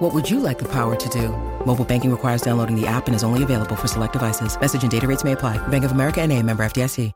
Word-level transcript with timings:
What 0.00 0.14
would 0.14 0.30
you 0.30 0.40
like 0.40 0.58
the 0.58 0.68
power 0.72 0.96
to 0.96 1.08
do? 1.10 1.28
Mobile 1.66 1.84
banking 1.84 2.10
requires 2.10 2.40
downloading 2.40 2.74
the 2.74 2.86
app 2.86 3.06
and 3.06 3.14
is 3.14 3.22
only 3.22 3.42
available 3.42 3.76
for 3.76 3.86
select 3.86 4.14
devices. 4.14 4.58
Message 4.58 4.82
and 4.82 4.90
data 4.90 5.06
rates 5.06 5.24
may 5.24 5.32
apply. 5.32 5.58
Bank 5.68 5.84
of 5.84 5.92
America 5.92 6.22
and 6.22 6.32
a 6.32 6.42
member 6.42 6.64
FDIC. 6.64 7.12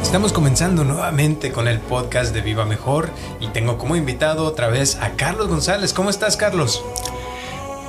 Estamos 0.00 0.32
comenzando 0.32 0.84
nuevamente 0.84 1.50
con 1.50 1.66
el 1.66 1.80
podcast 1.80 2.32
de 2.32 2.40
Viva 2.40 2.64
Mejor 2.66 3.10
y 3.40 3.48
tengo 3.48 3.78
como 3.78 3.96
invitado 3.96 4.44
otra 4.44 4.68
vez 4.68 4.96
a 5.00 5.16
Carlos 5.16 5.48
González. 5.48 5.92
¿Cómo 5.92 6.10
estás, 6.10 6.36
Carlos? 6.36 6.84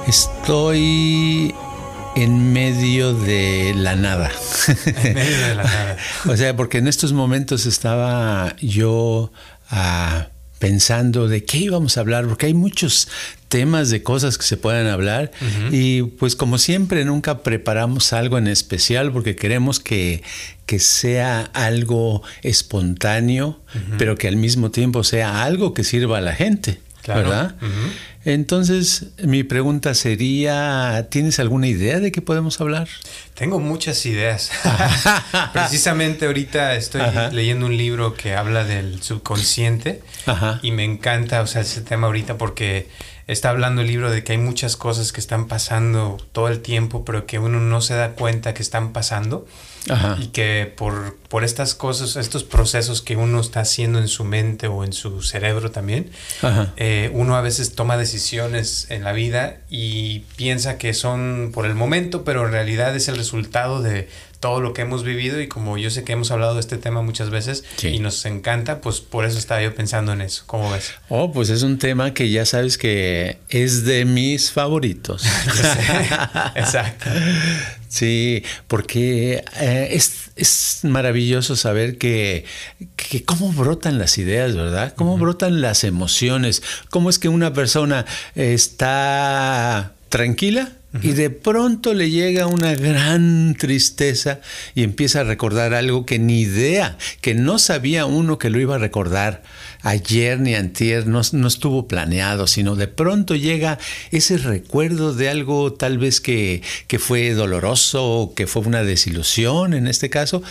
Estoy 0.07 1.53
en 2.15 2.53
medio 2.53 3.13
de 3.13 3.73
la 3.75 3.95
nada. 3.95 4.31
En 4.85 5.13
medio 5.13 5.37
de 5.37 5.55
la 5.55 5.63
nada. 5.63 5.97
o 6.25 6.35
sea, 6.35 6.55
porque 6.55 6.77
en 6.77 6.87
estos 6.87 7.13
momentos 7.13 7.65
estaba 7.65 8.55
yo 8.61 9.31
ah, 9.69 10.29
pensando 10.59 11.27
de 11.27 11.43
qué 11.43 11.57
íbamos 11.57 11.97
a 11.97 12.01
hablar, 12.01 12.25
porque 12.27 12.47
hay 12.47 12.53
muchos 12.53 13.09
temas 13.49 13.89
de 13.89 14.01
cosas 14.03 14.37
que 14.37 14.45
se 14.45 14.57
pueden 14.57 14.87
hablar 14.87 15.31
y 15.71 16.01
pues 16.03 16.35
como 16.35 16.57
siempre 16.57 17.05
nunca 17.05 17.43
preparamos 17.43 18.11
algo 18.11 18.37
en 18.37 18.47
especial 18.47 19.13
porque 19.13 19.35
queremos 19.35 19.79
que, 19.79 20.23
que 20.65 20.79
sea 20.79 21.41
algo 21.53 22.23
espontáneo, 22.41 23.61
pero 23.97 24.17
que 24.17 24.27
al 24.27 24.35
mismo 24.35 24.71
tiempo 24.71 25.03
sea 25.03 25.43
algo 25.43 25.73
que 25.73 25.83
sirva 25.83 26.17
a 26.17 26.21
la 26.21 26.33
gente. 26.33 26.79
Claro. 27.05 27.21
¿Verdad? 27.29 27.55
Entonces, 28.25 29.09
mi 29.23 29.43
pregunta 29.43 29.93
sería, 29.93 31.05
¿tienes 31.11 31.39
alguna 31.39 31.67
idea 31.67 31.99
de 31.99 32.11
qué 32.11 32.19
podemos 32.19 32.59
hablar? 32.59 32.87
Tengo 33.35 33.59
muchas 33.59 34.03
ideas. 34.07 34.49
Precisamente 35.53 36.25
ahorita 36.25 36.73
estoy 36.73 37.01
Ajá. 37.01 37.29
leyendo 37.29 37.67
un 37.67 37.77
libro 37.77 38.15
que 38.15 38.33
habla 38.33 38.63
del 38.63 39.03
subconsciente 39.03 40.01
Ajá. 40.25 40.59
y 40.63 40.71
me 40.71 40.83
encanta, 40.83 41.41
o 41.41 41.47
sea, 41.47 41.61
ese 41.61 41.81
tema 41.81 42.07
ahorita 42.07 42.39
porque 42.39 42.87
está 43.27 43.51
hablando 43.51 43.81
el 43.83 43.87
libro 43.87 44.09
de 44.09 44.23
que 44.23 44.31
hay 44.31 44.39
muchas 44.39 44.75
cosas 44.75 45.11
que 45.11 45.19
están 45.19 45.47
pasando 45.47 46.17
todo 46.31 46.47
el 46.47 46.61
tiempo, 46.61 47.05
pero 47.05 47.27
que 47.27 47.37
uno 47.37 47.59
no 47.59 47.81
se 47.81 47.93
da 47.93 48.13
cuenta 48.13 48.55
que 48.55 48.63
están 48.63 48.91
pasando. 48.93 49.45
Ajá. 49.89 50.17
Y 50.19 50.27
que 50.27 50.71
por, 50.75 51.15
por 51.29 51.43
estas 51.43 51.75
cosas, 51.75 52.15
estos 52.15 52.43
procesos 52.43 53.01
que 53.01 53.15
uno 53.15 53.39
está 53.39 53.59
haciendo 53.61 53.99
en 53.99 54.07
su 54.07 54.23
mente 54.23 54.67
o 54.67 54.83
en 54.83 54.93
su 54.93 55.21
cerebro 55.21 55.71
también, 55.71 56.09
eh, 56.77 57.11
uno 57.13 57.35
a 57.35 57.41
veces 57.41 57.75
toma 57.75 57.95
decisiones 57.97 58.87
en 58.89 59.03
la 59.03 59.11
vida 59.13 59.57
y 59.69 60.19
piensa 60.37 60.77
que 60.77 60.93
son 60.93 61.51
por 61.53 61.65
el 61.65 61.75
momento, 61.75 62.23
pero 62.23 62.45
en 62.45 62.51
realidad 62.51 62.95
es 62.95 63.07
el 63.07 63.17
resultado 63.17 63.81
de 63.81 64.09
todo 64.39 64.61
lo 64.61 64.73
que 64.73 64.81
hemos 64.83 65.03
vivido 65.03 65.41
y 65.41 65.47
como 65.47 65.77
yo 65.77 65.89
sé 65.89 66.03
que 66.03 66.13
hemos 66.13 66.29
hablado 66.29 66.53
de 66.55 66.59
este 66.59 66.77
tema 66.77 67.01
muchas 67.01 67.29
veces 67.31 67.63
Sí. 67.77 67.87
y 67.87 67.99
nos 67.99 68.23
encanta, 68.25 68.79
pues 68.81 68.99
por 69.01 69.25
eso 69.25 69.39
estaba 69.39 69.61
yo 69.61 69.73
pensando 69.73 70.13
en 70.13 70.21
eso. 70.21 70.43
¿Cómo 70.45 70.69
ves? 70.71 70.91
Oh, 71.09 71.31
pues 71.31 71.49
es 71.49 71.63
un 71.63 71.79
tema 71.79 72.13
que 72.13 72.29
ya 72.29 72.45
sabes 72.45 72.77
que 72.77 73.39
es 73.49 73.85
de 73.85 74.05
mis 74.05 74.51
favoritos. 74.51 75.23
Exacto. 76.55 77.09
Sí, 77.95 78.43
porque 78.67 79.41
eh, 79.57 79.87
es, 79.91 80.31
es 80.35 80.79
maravilloso 80.83 81.55
saber 81.55 81.97
que, 81.97 82.43
que 82.97 83.23
cómo 83.23 83.53
brotan 83.53 83.97
las 83.99 84.17
ideas, 84.17 84.53
¿verdad? 84.53 84.93
Cómo 84.97 85.17
brotan 85.17 85.61
las 85.61 85.85
emociones, 85.85 86.61
cómo 86.89 87.09
es 87.09 87.19
que 87.19 87.29
una 87.29 87.53
persona 87.53 88.05
está 88.35 89.93
tranquila 90.09 90.73
y 91.01 91.13
de 91.13 91.29
pronto 91.29 91.93
le 91.93 92.09
llega 92.09 92.47
una 92.47 92.75
gran 92.75 93.55
tristeza 93.57 94.41
y 94.73 94.83
empieza 94.83 95.21
a 95.21 95.23
recordar 95.23 95.73
algo 95.73 96.05
que 96.05 96.19
ni 96.19 96.41
idea, 96.41 96.97
que 97.21 97.33
no 97.33 97.59
sabía 97.59 98.05
uno 98.05 98.37
que 98.37 98.49
lo 98.49 98.59
iba 98.59 98.75
a 98.75 98.79
recordar 98.79 99.41
ayer 99.85 100.39
ni 100.39 100.55
antier, 100.55 101.05
no, 101.05 101.21
no 101.31 101.47
estuvo 101.47 101.87
planeado, 101.87 102.47
sino 102.47 102.75
de 102.75 102.87
pronto 102.87 103.35
llega 103.35 103.77
ese 104.11 104.37
recuerdo 104.39 105.13
de 105.13 105.29
algo 105.29 105.73
tal 105.73 105.99
vez 105.99 106.19
que, 106.19 106.63
que 106.87 106.97
fue 106.97 107.33
doloroso, 107.33 108.33
que 108.35 108.47
fue 108.47 108.63
una 108.63 108.83
desilusión 108.83 109.75
en 109.75 109.85
este 109.87 110.09
caso. 110.09 110.41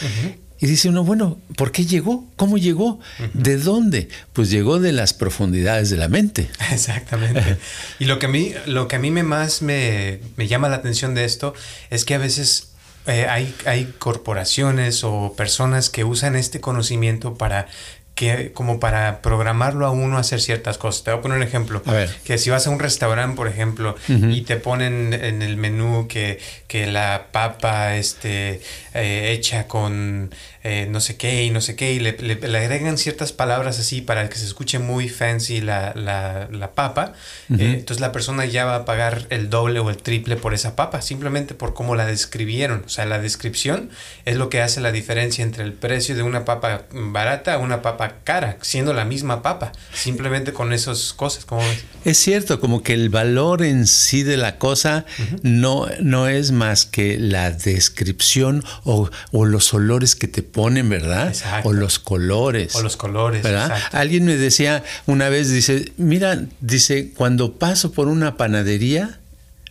Y 0.61 0.67
dice 0.67 0.89
uno, 0.89 1.03
bueno, 1.03 1.39
¿por 1.56 1.72
qué 1.72 1.84
llegó? 1.84 2.27
¿Cómo 2.37 2.59
llegó? 2.59 3.00
¿De 3.33 3.59
dónde? 3.59 4.09
Pues 4.33 4.50
llegó 4.50 4.78
de 4.78 4.93
las 4.93 5.12
profundidades 5.12 5.91
de 5.91 5.97
la 5.97 6.09
mente. 6.09 6.49
Exactamente. 6.72 7.59
Y 7.99 8.05
lo 8.05 8.21
que 8.21 8.27
a 8.27 8.28
mí, 8.28 8.55
lo 8.66 8.87
que 8.87 8.97
a 8.97 8.99
mí 9.01 9.11
me 9.11 9.25
más 9.25 9.62
me, 9.62 10.21
me 10.37 10.47
llama 10.47 10.69
la 10.69 10.77
atención 10.77 11.15
de 11.15 11.25
esto 11.25 11.55
es 11.91 12.05
que 12.05 12.15
a 12.15 12.19
veces 12.19 12.69
eh, 13.06 13.27
hay, 13.28 13.53
hay 13.66 13.93
corporaciones 13.99 15.03
o 15.03 15.34
personas 15.37 15.91
que 15.91 16.05
usan 16.05 16.37
este 16.37 16.61
conocimiento 16.61 17.34
para 17.34 17.66
que 18.14 18.52
como 18.52 18.78
para 18.78 19.20
programarlo 19.22 19.86
a 19.86 19.91
uno 19.91 20.16
a 20.16 20.20
hacer 20.20 20.41
ciertas 20.41 20.78
cosas. 20.78 21.02
Te 21.02 21.10
voy 21.10 21.19
a 21.19 21.22
poner 21.22 21.38
un 21.38 21.42
ejemplo. 21.42 21.82
A 21.84 21.92
ver. 21.92 22.14
Que 22.25 22.38
si 22.38 22.48
vas 22.50 22.66
a 22.66 22.70
un 22.70 22.78
restaurante, 22.78 23.36
por 23.36 23.48
ejemplo, 23.48 23.97
y 24.08 24.42
te 24.42 24.56
ponen 24.56 25.12
en 25.12 25.42
el 25.42 25.56
menú 25.56 26.06
que, 26.08 26.38
que 26.69 26.86
la 26.86 27.26
papa 27.32 27.97
este, 27.97 28.60
eh, 28.94 29.32
hecha 29.32 29.66
con 29.66 30.32
eh, 30.62 30.86
no 30.88 31.00
sé 31.00 31.16
qué 31.16 31.44
y 31.44 31.50
no 31.50 31.60
sé 31.60 31.76
qué, 31.76 31.92
y 31.92 31.98
le, 32.00 32.12
le- 32.20 32.36
le 32.36 32.58
agregan 32.58 32.97
ciertas 32.97 33.32
palabras 33.32 33.78
así 33.78 34.00
para 34.00 34.26
que 34.30 34.36
se 34.36 34.47
escuche 34.47 34.78
muy 34.78 35.08
fancy 35.10 35.60
la, 35.60 35.92
la- 35.94 36.48
la 36.50 36.70
papa, 36.70 37.12
eh, 37.50 37.74
entonces 37.78 38.00
la 38.00 38.12
persona 38.12 38.47
ya 38.47 38.64
va 38.64 38.76
a 38.76 38.84
pagar 38.86 39.26
el 39.28 39.50
doble 39.50 39.80
o 39.80 39.91
el 39.91 39.98
triple 39.98 40.36
por 40.36 40.54
esa 40.54 40.74
papa, 40.74 41.03
simplemente 41.03 41.54
por 41.54 41.74
cómo 41.74 41.97
la 41.97 42.06
describieron. 42.06 42.82
O 42.86 42.88
sea, 42.88 43.04
la 43.04 43.19
descripción 43.19 43.91
es 44.24 44.36
lo 44.36 44.48
que 44.48 44.62
hace 44.62 44.80
la 44.80 44.91
diferencia 44.92 45.42
entre 45.44 45.64
el 45.64 45.74
precio 45.74 46.14
de 46.16 46.22
una 46.22 46.47
papa 46.47 46.84
barata 46.92 47.54
a 47.54 47.58
una 47.58 47.82
papa 47.82 48.03
cara, 48.22 48.59
siendo 48.60 48.92
la 48.92 49.04
misma 49.04 49.42
papa, 49.42 49.72
simplemente 49.92 50.53
con 50.53 50.72
esas 50.72 51.12
cosas. 51.12 51.44
como 51.44 51.60
ves? 51.62 51.84
Es 52.04 52.19
cierto, 52.19 52.60
como 52.60 52.82
que 52.82 52.94
el 52.94 53.09
valor 53.09 53.62
en 53.62 53.87
sí 53.87 54.22
de 54.22 54.37
la 54.37 54.59
cosa 54.59 55.04
no, 55.42 55.87
no 56.00 56.28
es 56.28 56.53
más 56.53 56.87
que 56.87 57.19
la 57.19 57.50
descripción 57.50 58.65
o, 58.84 59.10
o 59.32 59.44
los 59.44 59.72
olores 59.75 60.15
que 60.15 60.28
te 60.28 60.42
ponen, 60.42 60.88
¿verdad? 60.88 61.28
Exacto. 61.28 61.70
O 61.70 61.72
los 61.72 61.98
colores. 61.98 62.75
O 62.76 62.82
los 62.82 62.97
colores. 62.97 63.42
¿verdad? 63.42 63.70
exacto. 63.70 63.97
Alguien 63.97 64.25
me 64.25 64.36
decía 64.36 64.82
una 65.06 65.28
vez, 65.28 65.50
dice, 65.50 65.92
mira, 65.97 66.44
dice, 66.60 67.12
cuando 67.16 67.54
paso 67.54 67.92
por 67.92 68.09
una 68.09 68.36
panadería, 68.36 69.19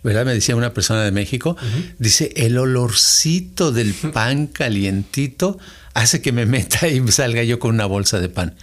¿verdad? 0.03 0.25
Me 0.25 0.33
decía 0.33 0.55
una 0.55 0.73
persona 0.73 1.03
de 1.03 1.11
México, 1.11 1.55
dice, 1.97 2.33
el 2.35 2.57
olorcito 2.57 3.71
del 3.71 3.93
pan 3.93 4.47
calientito 4.47 5.57
hace 5.93 6.21
que 6.21 6.31
me 6.31 6.45
meta 6.57 6.87
y 6.87 7.05
salga 7.11 7.43
yo 7.43 7.59
con 7.59 7.75
una 7.75 7.85
bolsa 7.85 8.19
de 8.19 8.29
pan. 8.29 8.55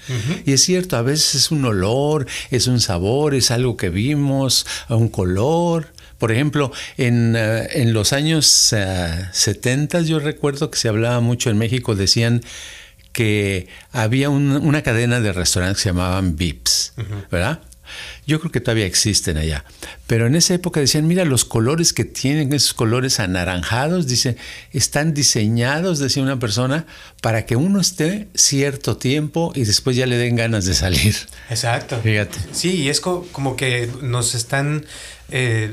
Y 0.47 0.53
es 0.53 0.63
cierto, 0.63 0.97
a 0.97 1.03
veces 1.03 1.35
es 1.35 1.51
un 1.51 1.65
olor, 1.65 2.27
es 2.51 2.67
un 2.67 2.81
sabor, 2.81 3.35
es 3.35 3.51
algo 3.51 3.77
que 3.77 3.89
vimos, 3.91 4.67
un 4.89 5.09
color. 5.09 5.93
Por 6.19 6.33
ejemplo, 6.33 6.71
en, 6.99 7.35
eh, 7.37 7.67
en 7.81 7.93
los 7.95 8.13
años 8.13 8.73
eh, 8.77 9.27
70 9.33 10.03
yo 10.03 10.19
recuerdo 10.19 10.71
que 10.71 10.79
se 10.79 10.89
hablaba 10.89 11.21
mucho 11.21 11.49
en 11.51 11.57
México, 11.57 11.95
decían 11.95 12.43
que 13.13 13.69
había 13.93 14.29
un- 14.31 14.53
una 14.57 14.83
cadena 14.83 15.21
de 15.21 15.33
restaurantes 15.33 15.79
que 15.79 15.83
se 15.85 15.89
llamaban 15.89 16.37
Vips, 16.37 16.93
¿verdad? 17.31 17.61
Yo 18.27 18.41
creo 18.41 18.53
que 18.53 18.61
todavía 18.61 18.87
existen 18.87 19.37
allá. 19.37 19.65
Pero 20.07 20.27
en 20.27 20.35
esa 20.35 20.55
época 20.55 20.81
decían, 20.81 21.07
mira, 21.07 21.25
los 21.25 21.45
colores 21.45 21.93
que 21.93 22.05
tienen, 22.05 22.53
esos 22.53 22.75
colores 22.75 23.21
anaranjados, 23.21 24.07
dice, 24.07 24.37
están 24.73 25.15
diseñados, 25.15 25.99
decía 25.99 26.23
una 26.23 26.39
persona, 26.39 26.87
para 27.23 27.47
que 27.47 27.57
uno 27.57 27.81
esté 27.81 28.29
cierto 28.35 28.97
tiempo 28.97 29.53
y 29.55 29.65
después 29.65 29.97
ya 29.97 30.07
le 30.07 30.17
den 30.17 30.37
ganas 30.37 30.65
de 30.65 30.75
salir. 30.75 31.15
Exacto. 31.51 32.01
Fíjate. 32.03 32.39
Sí, 32.53 32.73
y 32.83 32.89
es 32.89 33.01
co- 33.01 33.27
como 33.33 33.57
que 33.57 33.91
nos 34.03 34.35
están... 34.35 34.85
eh, 35.31 35.73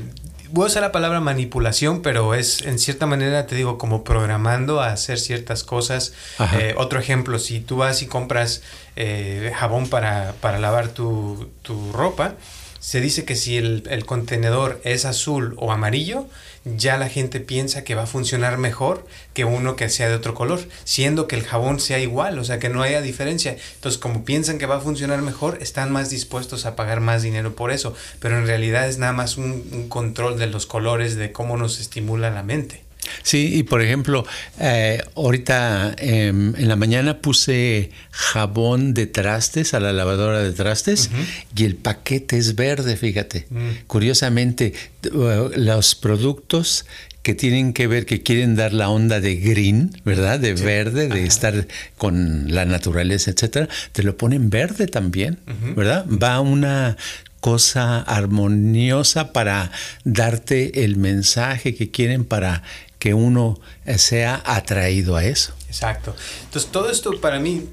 voy 0.50 0.64
a 0.64 0.66
usar 0.66 0.82
la 0.82 0.92
palabra 0.92 1.20
manipulación, 1.20 2.02
pero 2.02 2.34
es 2.34 2.62
en 2.62 2.78
cierta 2.78 3.06
manera, 3.06 3.46
te 3.46 3.54
digo, 3.54 3.78
como 3.78 4.04
programando 4.04 4.80
a 4.80 4.92
hacer 4.92 5.18
ciertas 5.18 5.64
cosas. 5.64 6.12
Eh, 6.54 6.74
otro 6.76 6.98
ejemplo, 6.98 7.38
si 7.38 7.60
tú 7.60 7.76
vas 7.76 8.02
y 8.02 8.06
compras 8.06 8.62
eh, 8.96 9.52
jabón 9.54 9.88
para, 9.88 10.34
para 10.40 10.58
lavar 10.58 10.88
tu, 10.88 11.50
tu 11.62 11.92
ropa, 11.92 12.34
se 12.80 13.00
dice 13.00 13.24
que 13.24 13.36
si 13.36 13.56
el, 13.56 13.84
el, 13.90 14.06
contenedor 14.06 14.80
es 14.84 15.04
azul 15.04 15.54
o 15.58 15.72
amarillo, 15.72 16.26
ya 16.64 16.96
la 16.96 17.08
gente 17.08 17.40
piensa 17.40 17.84
que 17.84 17.94
va 17.94 18.02
a 18.02 18.06
funcionar 18.06 18.58
mejor 18.58 19.06
que 19.34 19.44
uno 19.44 19.76
que 19.76 19.88
sea 19.88 20.08
de 20.08 20.14
otro 20.14 20.34
color, 20.34 20.60
siendo 20.84 21.26
que 21.26 21.36
el 21.36 21.44
jabón 21.44 21.80
sea 21.80 21.98
igual, 21.98 22.38
o 22.38 22.44
sea, 22.44 22.58
que 22.58 22.68
no 22.68 22.82
haya 22.82 23.00
diferencia. 23.00 23.56
Entonces, 23.74 23.98
como 23.98 24.24
piensan 24.24 24.58
que 24.58 24.66
va 24.66 24.76
a 24.76 24.80
funcionar 24.80 25.22
mejor, 25.22 25.58
están 25.60 25.92
más 25.92 26.10
dispuestos 26.10 26.66
a 26.66 26.76
pagar 26.76 27.00
más 27.00 27.22
dinero 27.22 27.54
por 27.54 27.70
eso, 27.70 27.94
pero 28.20 28.38
en 28.38 28.46
realidad 28.46 28.88
es 28.88 28.98
nada 28.98 29.12
más 29.12 29.36
un, 29.36 29.68
un 29.72 29.88
control 29.88 30.38
de 30.38 30.46
los 30.46 30.66
colores, 30.66 31.16
de 31.16 31.32
cómo 31.32 31.56
nos 31.56 31.80
estimula 31.80 32.30
la 32.30 32.42
mente. 32.42 32.87
Sí, 33.22 33.54
y 33.54 33.62
por 33.62 33.82
ejemplo, 33.82 34.26
eh, 34.60 35.02
ahorita 35.16 35.94
eh, 35.98 36.28
en 36.28 36.68
la 36.68 36.76
mañana 36.76 37.18
puse 37.18 37.90
jabón 38.10 38.94
de 38.94 39.06
trastes 39.06 39.74
a 39.74 39.80
la 39.80 39.92
lavadora 39.92 40.42
de 40.42 40.52
trastes 40.52 41.10
uh 41.12 41.16
-huh. 41.16 41.60
y 41.60 41.64
el 41.64 41.76
paquete 41.76 42.38
es 42.38 42.54
verde, 42.54 42.96
fíjate. 42.96 43.46
Mm. 43.50 43.86
Curiosamente, 43.86 44.72
uh, 45.12 45.50
los 45.56 45.94
productos 45.94 46.84
que 47.22 47.34
tienen 47.34 47.72
que 47.72 47.86
ver, 47.86 48.06
que 48.06 48.22
quieren 48.22 48.56
dar 48.56 48.72
la 48.72 48.88
onda 48.88 49.20
de 49.20 49.36
green, 49.36 49.90
¿verdad? 50.04 50.38
De 50.40 50.56
sí. 50.56 50.64
verde, 50.64 51.08
de 51.08 51.20
Ajá. 51.20 51.26
estar 51.26 51.66
con 51.98 52.54
la 52.54 52.64
naturaleza, 52.64 53.30
etcétera, 53.30 53.68
te 53.92 54.02
lo 54.02 54.16
ponen 54.16 54.48
verde 54.50 54.86
también, 54.86 55.38
uh 55.46 55.50
-huh. 55.50 55.74
¿verdad? 55.74 56.06
Va 56.08 56.40
una 56.40 56.96
cosa 57.40 58.00
armoniosa 58.00 59.32
para 59.32 59.70
darte 60.04 60.84
el 60.84 60.96
mensaje 60.96 61.74
que 61.74 61.90
quieren 61.90 62.24
para 62.24 62.62
que 62.98 63.14
uno 63.14 63.60
sea 63.96 64.42
atraído 64.44 65.16
a 65.16 65.24
eso. 65.24 65.54
Exacto. 65.68 66.16
Entonces, 66.44 66.70
todo 66.72 66.90
esto 66.90 67.20
para 67.20 67.38
mí, 67.38 67.68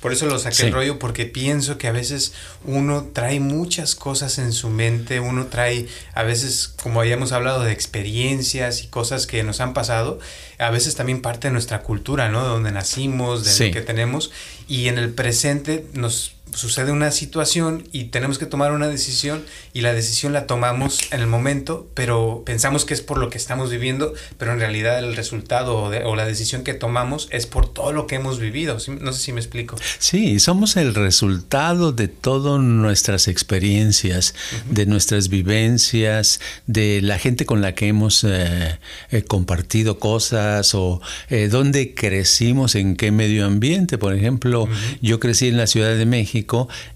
por 0.00 0.12
eso 0.12 0.26
lo 0.26 0.38
saqué 0.38 0.54
sí. 0.54 0.66
el 0.66 0.72
rollo, 0.72 0.98
porque 0.98 1.24
pienso 1.24 1.78
que 1.78 1.88
a 1.88 1.92
veces 1.92 2.34
uno 2.64 3.08
trae 3.12 3.40
muchas 3.40 3.94
cosas 3.94 4.38
en 4.38 4.52
su 4.52 4.68
mente, 4.68 5.18
uno 5.18 5.46
trae, 5.46 5.88
a 6.12 6.22
veces, 6.24 6.68
como 6.68 7.00
habíamos 7.00 7.32
hablado, 7.32 7.64
de 7.64 7.72
experiencias 7.72 8.84
y 8.84 8.88
cosas 8.88 9.26
que 9.26 9.42
nos 9.44 9.60
han 9.60 9.72
pasado, 9.72 10.18
a 10.58 10.70
veces 10.70 10.94
también 10.94 11.22
parte 11.22 11.48
de 11.48 11.52
nuestra 11.52 11.82
cultura, 11.82 12.28
¿no? 12.28 12.42
De 12.42 12.48
donde 12.48 12.70
nacimos, 12.70 13.44
de 13.44 13.50
sí. 13.50 13.66
lo 13.68 13.72
que 13.72 13.80
tenemos, 13.80 14.30
y 14.68 14.88
en 14.88 14.98
el 14.98 15.10
presente 15.10 15.86
nos 15.94 16.35
sucede 16.54 16.92
una 16.92 17.10
situación 17.10 17.88
y 17.92 18.04
tenemos 18.04 18.38
que 18.38 18.46
tomar 18.46 18.72
una 18.72 18.88
decisión 18.88 19.44
y 19.72 19.80
la 19.80 19.92
decisión 19.92 20.32
la 20.32 20.46
tomamos 20.46 21.00
en 21.12 21.20
el 21.20 21.26
momento, 21.26 21.88
pero 21.94 22.42
pensamos 22.46 22.84
que 22.84 22.94
es 22.94 23.00
por 23.00 23.18
lo 23.18 23.30
que 23.30 23.38
estamos 23.38 23.70
viviendo, 23.70 24.14
pero 24.38 24.52
en 24.52 24.60
realidad 24.60 24.98
el 24.98 25.16
resultado 25.16 25.76
o, 25.76 25.90
de, 25.90 26.04
o 26.04 26.16
la 26.16 26.24
decisión 26.24 26.62
que 26.62 26.74
tomamos 26.74 27.28
es 27.30 27.46
por 27.46 27.72
todo 27.72 27.92
lo 27.92 28.06
que 28.06 28.16
hemos 28.16 28.38
vivido. 28.38 28.78
No 29.00 29.12
sé 29.12 29.20
si 29.20 29.32
me 29.32 29.40
explico. 29.40 29.76
Sí, 29.98 30.38
somos 30.40 30.76
el 30.76 30.94
resultado 30.94 31.92
de 31.92 32.08
todas 32.08 32.60
nuestras 32.60 33.28
experiencias, 33.28 34.34
uh 34.34 34.56
-huh. 34.70 34.74
de 34.74 34.86
nuestras 34.86 35.28
vivencias, 35.28 36.40
de 36.66 37.00
la 37.02 37.18
gente 37.18 37.44
con 37.44 37.60
la 37.60 37.74
que 37.74 37.88
hemos 37.88 38.24
eh, 38.24 38.78
eh, 39.10 39.22
compartido 39.22 39.98
cosas 39.98 40.74
o 40.74 41.00
eh, 41.28 41.48
dónde 41.48 41.94
crecimos, 41.94 42.74
en 42.74 42.96
qué 42.96 43.10
medio 43.10 43.46
ambiente. 43.46 43.98
Por 43.98 44.14
ejemplo, 44.14 44.62
uh 44.62 44.68
-huh. 44.68 44.98
yo 45.02 45.20
crecí 45.20 45.48
en 45.48 45.56
la 45.56 45.66
Ciudad 45.66 45.94
de 45.96 46.06
México 46.06 46.35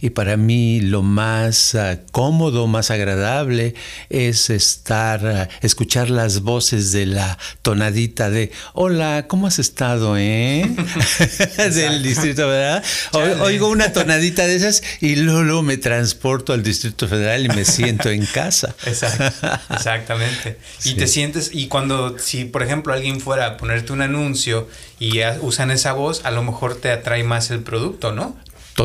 y 0.00 0.10
para 0.10 0.36
mí 0.36 0.80
lo 0.80 1.02
más 1.02 1.74
uh, 1.74 1.98
cómodo, 2.12 2.66
más 2.66 2.90
agradable 2.90 3.74
es 4.10 4.50
estar, 4.50 5.24
uh, 5.24 5.64
escuchar 5.64 6.10
las 6.10 6.42
voces 6.42 6.92
de 6.92 7.06
la 7.06 7.38
tonadita 7.62 8.28
de 8.28 8.52
hola, 8.74 9.26
¿cómo 9.28 9.46
has 9.46 9.58
estado, 9.58 10.16
eh? 10.18 10.70
Del 11.56 12.02
distrito, 12.02 12.48
¿verdad? 12.48 12.84
O, 13.12 13.18
oigo 13.44 13.68
una 13.68 13.92
tonadita 13.92 14.46
de 14.46 14.56
esas 14.56 14.82
y 15.00 15.16
luego, 15.16 15.42
luego, 15.42 15.62
me 15.62 15.76
transporto 15.76 16.52
al 16.52 16.62
Distrito 16.62 17.08
Federal 17.08 17.44
y 17.44 17.48
me 17.48 17.64
siento 17.64 18.10
en 18.10 18.26
casa. 18.26 18.74
Exacto, 18.84 19.48
exactamente. 19.74 20.58
Sí. 20.78 20.90
Y 20.90 20.94
te 20.94 21.06
sientes, 21.06 21.50
y 21.52 21.68
cuando, 21.68 22.18
si 22.18 22.44
por 22.44 22.64
ejemplo 22.64 22.92
alguien 22.92 23.20
fuera 23.20 23.46
a 23.46 23.56
ponerte 23.56 23.92
un 23.92 24.02
anuncio 24.02 24.68
y 24.98 25.20
usan 25.40 25.70
esa 25.70 25.92
voz, 25.92 26.24
a 26.24 26.32
lo 26.32 26.42
mejor 26.42 26.74
te 26.74 26.90
atrae 26.90 27.22
más 27.22 27.50
el 27.50 27.60
producto, 27.60 28.12
¿no? 28.12 28.36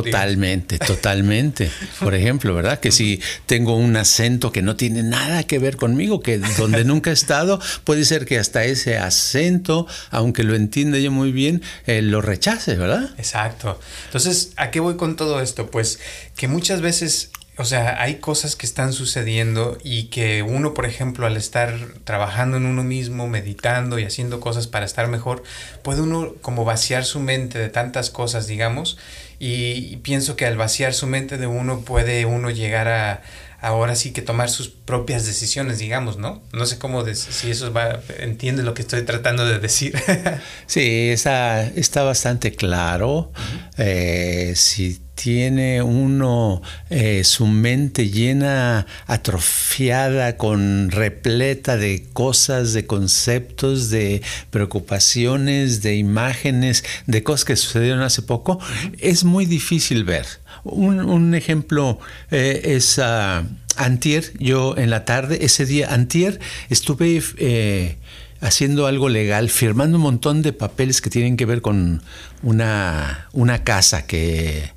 Totalmente, 0.03 0.77
totalmente. 0.80 1.71
Por 2.00 2.15
ejemplo, 2.15 2.53
¿verdad? 2.53 2.80
Que 2.80 2.92
si 2.92 3.21
tengo 3.45 3.75
un 3.77 3.95
acento 3.95 4.51
que 4.51 4.62
no 4.62 4.75
tiene 4.75 5.03
nada 5.03 5.44
que 5.44 5.59
ver 5.59 5.77
conmigo, 5.77 6.19
que 6.19 6.38
donde 6.38 6.83
nunca 6.83 7.12
he 7.12 7.13
estado, 7.13 7.59
puede 7.83 8.06
ser 8.06 8.25
que 8.25 8.38
hasta 8.38 8.65
ese 8.65 8.97
acento, 8.97 9.88
aunque 10.12 10.44
lo 10.44 10.56
entienda 10.56 10.97
yo 10.97 11.12
muy 11.12 11.31
bien, 11.31 11.62
eh, 11.86 12.01
lo 12.01 12.21
rechace, 12.21 12.75
¿verdad? 12.75 13.09
Exacto. 13.18 13.80
Entonces, 14.06 14.51
¿a 14.57 14.71
qué 14.71 14.80
voy 14.80 14.97
con 14.97 15.15
todo 15.15 15.39
esto? 15.42 15.71
Pues 15.71 16.00
que 16.36 16.48
muchas 16.48 16.81
veces 16.81 17.31
o 17.57 17.63
sea, 17.63 18.01
hay 18.01 18.15
cosas 18.15 18.57
que 18.57 18.65
están 18.65 18.91
sucediendo 18.91 19.77
y 19.81 20.07
que 20.07 20.44
uno, 20.44 20.74
por 20.74 20.86
ejemplo, 20.86 21.25
al 21.25 21.38
estar 21.38 21.74
trabajando 22.03 22.57
en 22.57 22.65
uno 22.65 22.83
mismo, 22.83 23.30
meditando 23.30 23.98
y 23.98 24.03
haciendo 24.03 24.41
cosas 24.41 24.68
para 24.68 24.86
estar 24.86 25.07
mejor, 25.07 25.41
puede 25.81 26.01
uno 26.01 26.33
como 26.41 26.65
vaciar 26.65 27.06
su 27.06 27.21
mente 27.21 27.57
de 27.57 27.69
tantas 27.69 28.09
cosas, 28.09 28.48
digamos, 28.48 28.98
y, 29.39 29.97
pienso 29.97 30.35
que 30.35 30.45
al 30.45 30.57
vaciar 30.57 30.93
su 30.93 31.07
mente 31.07 31.37
de 31.37 31.47
uno 31.47 31.81
puede 31.81 32.25
uno 32.25 32.49
llegar 32.49 32.87
a 32.87 33.21
ahora 33.65 33.95
sí 33.95 34.12
que 34.12 34.21
tomar 34.21 34.50
sus 34.50 34.69
propias 34.69 35.25
decisiones, 35.25 35.79
digamos, 35.79 36.17
¿no? 36.17 36.44
No 36.53 36.65
sé 36.67 36.77
cómo, 36.77 37.03
si 37.13 37.50
eso 37.50 37.73
va, 37.73 38.00
entiende 38.19 38.62
lo 38.62 38.75
que 38.75 38.83
estoy 38.83 39.01
tratando 39.01 39.44
de 39.45 39.57
decir. 39.57 40.00
sí, 40.67 41.09
está, 41.09 41.63
está 41.63 42.03
bastante 42.03 42.51
claro. 42.51 43.09
Uh 43.09 43.23
-huh. 43.33 43.71
eh, 43.77 44.53
si 44.56 45.01
tiene 45.15 45.81
uno 45.81 46.62
eh, 46.89 47.23
su 47.23 47.47
mente 47.47 48.09
llena, 48.09 48.85
atrofiada, 49.07 50.38
con 50.38 50.91
repleta 50.91 51.77
de 51.77 52.06
cosas, 52.13 52.73
de 52.73 52.85
conceptos, 52.85 53.89
de 53.89 54.21
preocupaciones, 54.51 55.81
de 55.81 55.95
imágenes, 55.95 56.83
de 57.07 57.23
cosas 57.23 57.45
que 57.45 57.56
sucedieron 57.56 58.01
hace 58.01 58.21
poco, 58.21 58.59
es 59.00 59.23
muy 59.23 59.45
difícil 59.45 60.03
ver. 60.03 60.27
Un, 60.65 61.00
un 61.00 61.35
ejemplo 61.35 62.00
eh, 62.31 62.62
es 62.75 62.97
uh, 62.97 63.45
antier, 63.77 64.33
yo 64.39 64.75
en 64.77 64.89
la 64.89 65.06
tarde, 65.06 65.45
ese 65.45 65.65
día 65.65 65.94
antier, 65.94 66.39
estuve... 66.69 67.21
Eh, 67.38 67.97
haciendo 68.41 68.85
algo 68.85 69.09
legal, 69.09 69.50
firmando 69.50 69.97
un 69.97 70.03
montón 70.03 70.41
de 70.44 70.53
papeles 70.53 71.01
que 71.01 71.09
tienen 71.09 71.35
que 71.35 71.45
ver 71.45 71.62
con 71.62 72.03
una, 72.44 73.27
una 73.33 73.63
casa 73.63 74.06
que, 74.06 74.71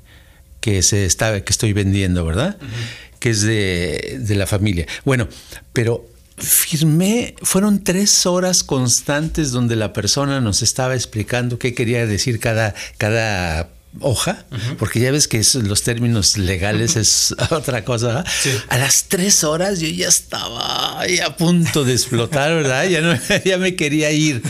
que 0.59 0.81
se 0.81 1.05
está, 1.05 1.43
que 1.43 1.51
estoy 1.51 1.73
vendiendo, 1.73 2.25
¿verdad? 2.25 2.57
Uh 2.59 2.65
-huh. 2.65 3.19
Que 3.19 3.29
es 3.29 3.41
de, 3.41 4.17
de, 4.21 4.35
la 4.35 4.47
familia. 4.47 4.87
Bueno, 5.05 5.27
pero 5.73 6.07
firmé, 6.37 7.35
fueron 7.41 7.83
tres 7.83 8.25
horas 8.25 8.63
constantes 8.63 9.51
donde 9.51 9.75
la 9.75 9.91
persona 9.93 10.39
nos 10.39 10.61
estaba 10.61 10.95
explicando 10.95 11.59
qué 11.59 11.73
quería 11.73 12.07
decir 12.07 12.39
cada, 12.39 12.73
cada 12.97 13.69
hoja, 13.99 14.45
uh 14.51 14.55
-huh. 14.55 14.75
porque 14.77 14.99
ya 14.99 15.11
ves 15.11 15.27
que 15.27 15.39
es, 15.39 15.55
los 15.55 15.83
términos 15.83 16.37
legales 16.37 16.95
es 16.95 17.35
otra 17.49 17.83
cosa. 17.83 18.23
Sí. 18.41 18.51
A 18.69 18.77
las 18.77 19.05
tres 19.05 19.43
horas 19.43 19.79
yo 19.79 19.87
ya 19.87 20.07
estaba 20.07 20.99
ahí 20.99 21.19
a 21.19 21.35
punto 21.35 21.83
de 21.83 21.93
explotar, 21.93 22.53
¿verdad? 22.53 22.87
Ya, 22.87 23.01
no, 23.01 23.13
ya 23.45 23.57
me 23.57 23.75
quería 23.75 24.11
ir. 24.11 24.41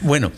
Bueno, 0.00 0.32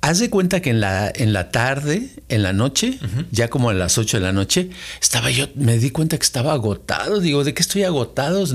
Haz 0.00 0.20
de 0.20 0.30
cuenta 0.30 0.62
que 0.62 0.70
en 0.70 0.80
la, 0.80 1.12
en 1.12 1.32
la 1.32 1.50
tarde, 1.50 2.08
en 2.28 2.42
la 2.44 2.52
noche, 2.52 2.98
uh 3.02 3.04
-huh. 3.04 3.26
ya 3.32 3.50
como 3.50 3.68
a 3.68 3.74
las 3.74 3.98
8 3.98 4.18
de 4.18 4.22
la 4.22 4.32
noche, 4.32 4.70
estaba 5.02 5.30
yo, 5.30 5.48
me 5.56 5.76
di 5.76 5.90
cuenta 5.90 6.16
que 6.16 6.24
estaba 6.24 6.52
agotado. 6.52 7.20
Digo, 7.20 7.42
¿de 7.42 7.52
qué 7.52 7.60
estoy 7.60 7.82
agotado? 7.82 8.46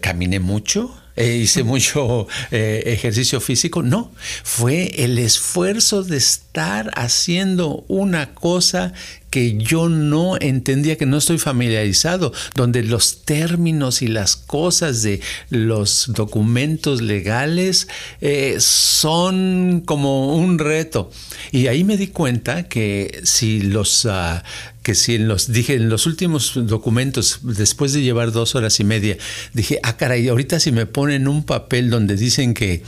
Caminé 0.00 0.40
mucho, 0.40 0.98
eh, 1.18 1.36
hice 1.36 1.64
mucho 1.64 2.28
eh, 2.50 2.84
ejercicio 2.86 3.40
físico. 3.40 3.82
No, 3.82 4.12
fue 4.44 5.04
el 5.04 5.18
esfuerzo 5.18 6.04
de 6.04 6.16
estar 6.16 6.90
haciendo 6.94 7.84
una 7.88 8.34
cosa 8.34 8.92
que 9.30 9.56
yo 9.58 9.88
no 9.88 10.36
entendía, 10.40 10.96
que 10.96 11.06
no 11.06 11.18
estoy 11.18 11.38
familiarizado, 11.38 12.32
donde 12.54 12.82
los 12.82 13.24
términos 13.24 14.02
y 14.02 14.08
las 14.08 14.36
cosas 14.36 15.02
de 15.02 15.20
los 15.50 16.06
documentos 16.14 17.02
legales 17.02 17.88
eh, 18.20 18.56
son 18.58 19.82
como 19.84 20.34
un 20.36 20.58
reto. 20.58 21.10
Y 21.52 21.66
ahí 21.66 21.84
me 21.84 21.96
di 21.96 22.08
cuenta 22.08 22.64
que 22.64 23.20
si 23.24 23.60
los... 23.60 24.04
Uh, 24.04 24.40
que 24.88 24.94
si 24.94 25.18
los, 25.18 25.52
dije, 25.52 25.74
en 25.74 25.90
los 25.90 26.06
últimos 26.06 26.52
documentos, 26.54 27.40
después 27.42 27.92
de 27.92 28.00
llevar 28.00 28.32
dos 28.32 28.54
horas 28.54 28.80
y 28.80 28.84
media, 28.84 29.18
dije, 29.52 29.80
ah, 29.82 29.98
caray, 29.98 30.26
ahorita 30.28 30.60
si 30.60 30.72
me 30.72 30.86
ponen 30.86 31.28
un 31.28 31.44
papel 31.44 31.90
donde 31.90 32.16
dicen 32.16 32.54
que, 32.54 32.82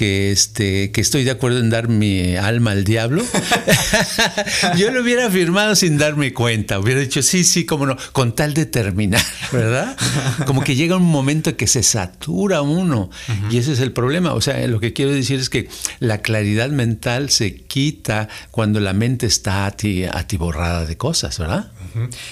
que, 0.00 0.30
este, 0.30 0.92
que 0.92 1.02
estoy 1.02 1.24
de 1.24 1.30
acuerdo 1.30 1.58
en 1.58 1.68
dar 1.68 1.88
mi 1.88 2.34
alma 2.34 2.70
al 2.70 2.84
diablo, 2.84 3.22
yo 4.78 4.90
lo 4.90 5.02
hubiera 5.02 5.28
firmado 5.28 5.74
sin 5.76 5.98
darme 5.98 6.32
cuenta. 6.32 6.78
Hubiera 6.78 7.00
dicho, 7.00 7.20
sí, 7.22 7.44
sí, 7.44 7.66
cómo 7.66 7.84
no, 7.84 7.98
con 8.12 8.34
tal 8.34 8.54
de 8.54 8.64
terminar, 8.64 9.22
¿verdad? 9.52 9.94
Como 10.46 10.64
que 10.64 10.74
llega 10.74 10.96
un 10.96 11.02
momento 11.02 11.54
que 11.54 11.66
se 11.66 11.82
satura 11.82 12.62
uno. 12.62 13.10
Y 13.50 13.58
ese 13.58 13.72
es 13.72 13.80
el 13.80 13.92
problema. 13.92 14.32
O 14.32 14.40
sea, 14.40 14.66
lo 14.68 14.80
que 14.80 14.94
quiero 14.94 15.12
decir 15.12 15.38
es 15.38 15.50
que 15.50 15.68
la 15.98 16.22
claridad 16.22 16.70
mental 16.70 17.28
se 17.28 17.56
quita 17.56 18.28
cuando 18.50 18.80
la 18.80 18.94
mente 18.94 19.26
está 19.26 19.66
atiborrada 19.66 20.86
de 20.86 20.96
cosas, 20.96 21.38
¿verdad? 21.38 21.70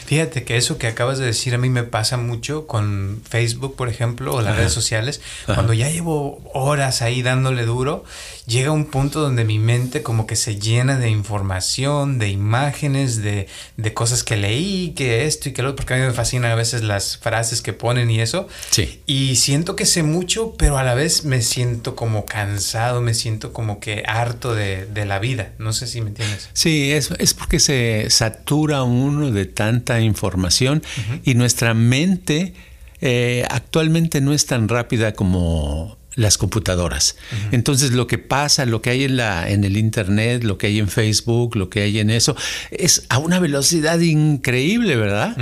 Fíjate 0.06 0.44
que 0.44 0.56
eso 0.56 0.78
que 0.78 0.86
acabas 0.86 1.18
de 1.18 1.26
decir 1.26 1.54
a 1.54 1.58
mí 1.58 1.68
me 1.68 1.82
pasa 1.82 2.16
mucho 2.16 2.66
con 2.66 3.20
Facebook, 3.28 3.76
por 3.76 3.88
ejemplo, 3.88 4.34
o 4.34 4.40
las 4.40 4.56
redes 4.56 4.72
sociales. 4.72 5.20
Cuando 5.46 5.74
ya 5.74 5.90
llevo 5.90 6.40
horas 6.54 7.02
ahí 7.02 7.22
dándole 7.22 7.57
duro, 7.64 8.04
llega 8.46 8.72
un 8.72 8.86
punto 8.86 9.20
donde 9.20 9.44
mi 9.44 9.58
mente 9.58 10.02
como 10.02 10.26
que 10.26 10.36
se 10.36 10.58
llena 10.58 10.98
de 10.98 11.10
información, 11.10 12.18
de 12.18 12.28
imágenes, 12.28 13.22
de, 13.22 13.48
de 13.76 13.94
cosas 13.94 14.24
que 14.24 14.36
leí, 14.36 14.92
que 14.96 15.26
esto 15.26 15.48
y 15.48 15.52
que 15.52 15.62
lo 15.62 15.70
otro, 15.70 15.76
porque 15.76 15.94
a 15.94 15.96
mí 15.98 16.02
me 16.04 16.12
fascinan 16.12 16.50
a 16.50 16.54
veces 16.54 16.82
las 16.82 17.16
frases 17.18 17.62
que 17.62 17.72
ponen 17.72 18.10
y 18.10 18.20
eso. 18.20 18.48
Sí. 18.70 19.00
Y 19.06 19.36
siento 19.36 19.76
que 19.76 19.86
sé 19.86 20.02
mucho, 20.02 20.54
pero 20.56 20.78
a 20.78 20.82
la 20.82 20.94
vez 20.94 21.24
me 21.24 21.42
siento 21.42 21.94
como 21.96 22.26
cansado, 22.26 23.00
me 23.00 23.14
siento 23.14 23.52
como 23.52 23.80
que 23.80 24.02
harto 24.06 24.54
de, 24.54 24.86
de 24.86 25.04
la 25.04 25.18
vida. 25.18 25.52
No 25.58 25.72
sé 25.72 25.86
si 25.86 26.00
me 26.00 26.08
entiendes. 26.08 26.48
Sí, 26.52 26.92
es, 26.92 27.10
es 27.18 27.34
porque 27.34 27.60
se 27.60 28.08
satura 28.10 28.82
uno 28.82 29.30
de 29.30 29.46
tanta 29.46 30.00
información 30.00 30.82
y 31.24 31.34
nuestra 31.34 31.74
mente 31.74 32.54
eh, 33.00 33.44
actualmente 33.50 34.20
no 34.20 34.32
es 34.32 34.46
tan 34.46 34.68
rápida 34.68 35.12
como 35.12 35.96
las 36.18 36.36
computadoras. 36.36 37.16
Entonces 37.52 37.92
lo 37.92 38.08
que 38.08 38.18
pasa, 38.18 38.66
lo 38.66 38.82
que 38.82 38.90
hay 38.90 39.04
en 39.04 39.16
la 39.16 39.48
en 39.48 39.62
el 39.62 39.76
internet, 39.76 40.42
lo 40.42 40.58
que 40.58 40.66
hay 40.66 40.80
en 40.80 40.88
Facebook, 40.88 41.54
lo 41.54 41.70
que 41.70 41.82
hay 41.82 42.00
en 42.00 42.10
eso 42.10 42.36
es 42.72 43.04
a 43.08 43.18
una 43.18 43.38
velocidad 43.38 44.00
increíble, 44.00 44.96
¿verdad? 44.96 45.36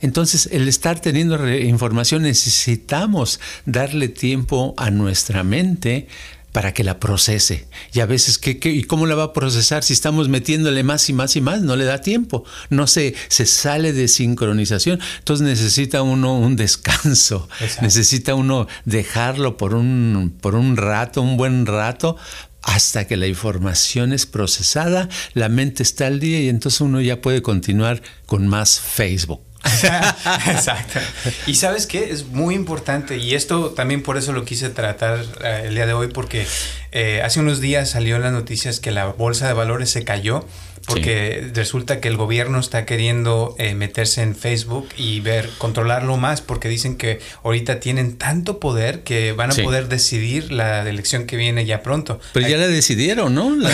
Entonces 0.00 0.48
el 0.52 0.68
estar 0.68 1.00
teniendo 1.00 1.52
información 1.52 2.22
necesitamos 2.22 3.40
darle 3.66 4.08
tiempo 4.08 4.72
a 4.76 4.90
nuestra 4.90 5.42
mente 5.42 6.06
para 6.52 6.74
que 6.74 6.84
la 6.84 6.98
procese. 6.98 7.66
Y 7.92 8.00
a 8.00 8.06
veces, 8.06 8.38
¿qué, 8.38 8.58
y 8.64 8.84
cómo 8.84 9.06
la 9.06 9.14
va 9.14 9.24
a 9.24 9.32
procesar 9.32 9.84
si 9.84 9.92
estamos 9.92 10.28
metiéndole 10.28 10.82
más 10.82 11.08
y 11.08 11.12
más 11.12 11.36
y 11.36 11.40
más? 11.40 11.62
No 11.62 11.76
le 11.76 11.84
da 11.84 12.00
tiempo. 12.00 12.44
No 12.70 12.86
se, 12.86 13.14
se 13.28 13.46
sale 13.46 13.92
de 13.92 14.08
sincronización. 14.08 15.00
Entonces 15.18 15.46
necesita 15.46 16.02
uno 16.02 16.38
un 16.38 16.56
descanso. 16.56 17.48
Necesita 17.82 18.34
uno 18.34 18.66
dejarlo 18.84 19.56
por 19.56 19.74
un, 19.74 20.36
por 20.40 20.54
un 20.54 20.76
rato, 20.76 21.22
un 21.22 21.36
buen 21.36 21.66
rato, 21.66 22.16
hasta 22.62 23.06
que 23.06 23.16
la 23.16 23.26
información 23.26 24.12
es 24.12 24.26
procesada, 24.26 25.08
la 25.34 25.48
mente 25.48 25.82
está 25.82 26.06
al 26.06 26.20
día 26.20 26.40
y 26.40 26.48
entonces 26.48 26.80
uno 26.80 27.00
ya 27.00 27.20
puede 27.20 27.42
continuar 27.42 28.02
con 28.26 28.46
más 28.46 28.80
Facebook. 28.80 29.40
Exacto. 30.46 31.00
Y 31.46 31.54
sabes 31.54 31.86
qué, 31.86 32.10
es 32.10 32.26
muy 32.26 32.54
importante, 32.54 33.18
y 33.18 33.34
esto 33.34 33.70
también 33.70 34.02
por 34.02 34.16
eso 34.16 34.32
lo 34.32 34.44
quise 34.44 34.70
tratar 34.70 35.20
eh, 35.42 35.64
el 35.66 35.74
día 35.74 35.86
de 35.86 35.92
hoy, 35.92 36.08
porque 36.08 36.46
eh, 36.92 37.22
hace 37.22 37.40
unos 37.40 37.60
días 37.60 37.90
salió 37.90 38.16
en 38.16 38.22
las 38.22 38.32
noticias 38.32 38.80
que 38.80 38.90
la 38.90 39.06
bolsa 39.06 39.46
de 39.46 39.52
valores 39.52 39.90
se 39.90 40.04
cayó 40.04 40.44
porque 40.86 41.50
resulta 41.54 42.00
que 42.00 42.08
el 42.08 42.16
gobierno 42.16 42.58
está 42.58 42.86
queriendo 42.86 43.54
eh, 43.58 43.74
meterse 43.74 44.22
en 44.22 44.34
Facebook 44.34 44.88
y 44.96 45.20
ver, 45.20 45.50
controlarlo 45.58 46.16
más, 46.16 46.40
porque 46.40 46.68
dicen 46.68 46.96
que 46.96 47.20
ahorita 47.42 47.80
tienen 47.80 48.16
tanto 48.16 48.58
poder 48.58 49.02
que 49.02 49.32
van 49.32 49.50
a 49.50 49.54
poder 49.54 49.88
decidir 49.88 50.52
la 50.52 50.88
elección 50.88 51.26
que 51.26 51.36
viene 51.36 51.66
ya 51.66 51.82
pronto. 51.82 52.20
Pero 52.32 52.48
ya 52.48 52.56
la 52.56 52.66
decidieron, 52.66 53.34
¿no? 53.34 53.54
La 53.54 53.70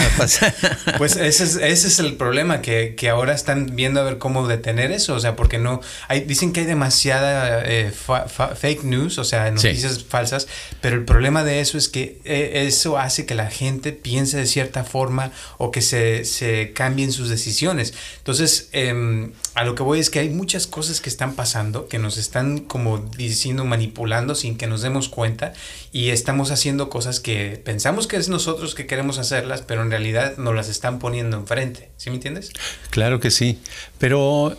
pues 0.99 1.17
ese 1.17 1.45
es, 1.45 1.57
ese 1.57 1.89
es 1.89 1.99
el 1.99 2.15
problema, 2.15 2.61
que, 2.61 2.95
que, 2.97 3.09
ahora 3.09 3.35
están 3.35 3.77
viendo 3.77 4.01
a 4.01 4.05
ver 4.05 4.19
cómo 4.19 4.47
detener 4.47 4.91
eso, 4.91 5.15
o 5.15 5.21
sea, 5.21 5.37
porque 5.37 5.59
no, 5.59 5.81
hay, 6.09 6.23
dicen 6.23 6.53
que 6.53 6.61
hay 6.61 6.67
demasiada 6.67 7.63
eh, 7.65 7.93
fake 7.93 8.85
news, 8.85 9.19
o 9.19 9.25
sea, 9.25 9.51
noticias 9.51 10.05
falsas, 10.05 10.49
pero 10.81 10.97
el 10.97 11.05
problema 11.05 11.45
de 11.45 11.61
eso 11.61 11.79
es 11.79 11.89
que 11.89 12.21
eh, 12.25 12.65
eso 12.67 12.99
hace 12.99 13.27
que 13.27 13.35
la 13.35 13.49
gente 13.49 13.93
piense 13.93 14.39
de 14.39 14.47
cierta 14.47 14.85
forma 14.85 15.31
o 15.59 15.71
que 15.71 15.83
se, 15.83 16.25
se 16.25 16.73
cambie 16.73 16.96
en 17.03 17.13
sus 17.13 17.29
decisiones. 17.29 17.95
Entonces, 18.19 18.69
em, 18.73 19.33
a 19.55 19.65
lo 19.65 19.75
que 19.75 19.83
voy 19.83 20.01
es 20.01 20.11
que 20.11 20.19
hay 20.19 20.31
muchas 20.31 20.67
cosas 20.67 21.01
que 21.01 21.09
están 21.09 21.35
pasando, 21.35 21.89
que 21.89 21.99
nos 21.99 22.19
están 22.19 22.59
como 22.59 22.99
diciendo, 22.99 23.65
manipulando 23.65 24.35
sin 24.35 24.57
que 24.57 24.67
nos 24.67 24.83
demos 24.83 25.09
cuenta 25.09 25.53
y 25.93 26.11
estamos 26.11 26.51
haciendo 26.51 26.89
cosas 26.89 27.21
que 27.21 27.61
pensamos 27.65 28.07
que 28.07 28.17
es 28.17 28.29
nosotros 28.29 28.75
que 28.75 28.87
queremos 28.87 29.19
hacerlas, 29.19 29.63
pero 29.63 29.83
en 29.83 29.91
realidad 29.91 30.37
nos 30.37 30.55
las 30.55 30.69
están 30.69 30.99
poniendo 30.99 31.37
enfrente. 31.37 31.91
¿Sí 31.97 32.11
me 32.11 32.17
entiendes? 32.17 32.51
Claro 32.91 33.21
que 33.21 33.31
sí, 33.31 33.59
pero 33.99 34.57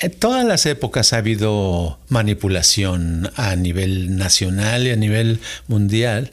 en 0.00 0.10
todas 0.12 0.44
las 0.44 0.66
épocas 0.66 1.12
ha 1.12 1.18
habido 1.18 1.98
manipulación 2.08 3.30
a 3.36 3.56
nivel 3.56 4.16
nacional 4.16 4.86
y 4.86 4.90
a 4.90 4.96
nivel 4.96 5.40
mundial. 5.68 6.32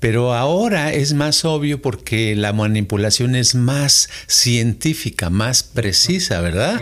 Pero 0.00 0.34
ahora 0.34 0.92
es 0.92 1.12
más 1.14 1.44
obvio 1.44 1.82
porque 1.82 2.36
la 2.36 2.52
manipulación 2.52 3.34
es 3.34 3.54
más 3.54 4.08
científica, 4.26 5.30
más 5.30 5.62
precisa, 5.62 6.40
¿verdad? 6.40 6.80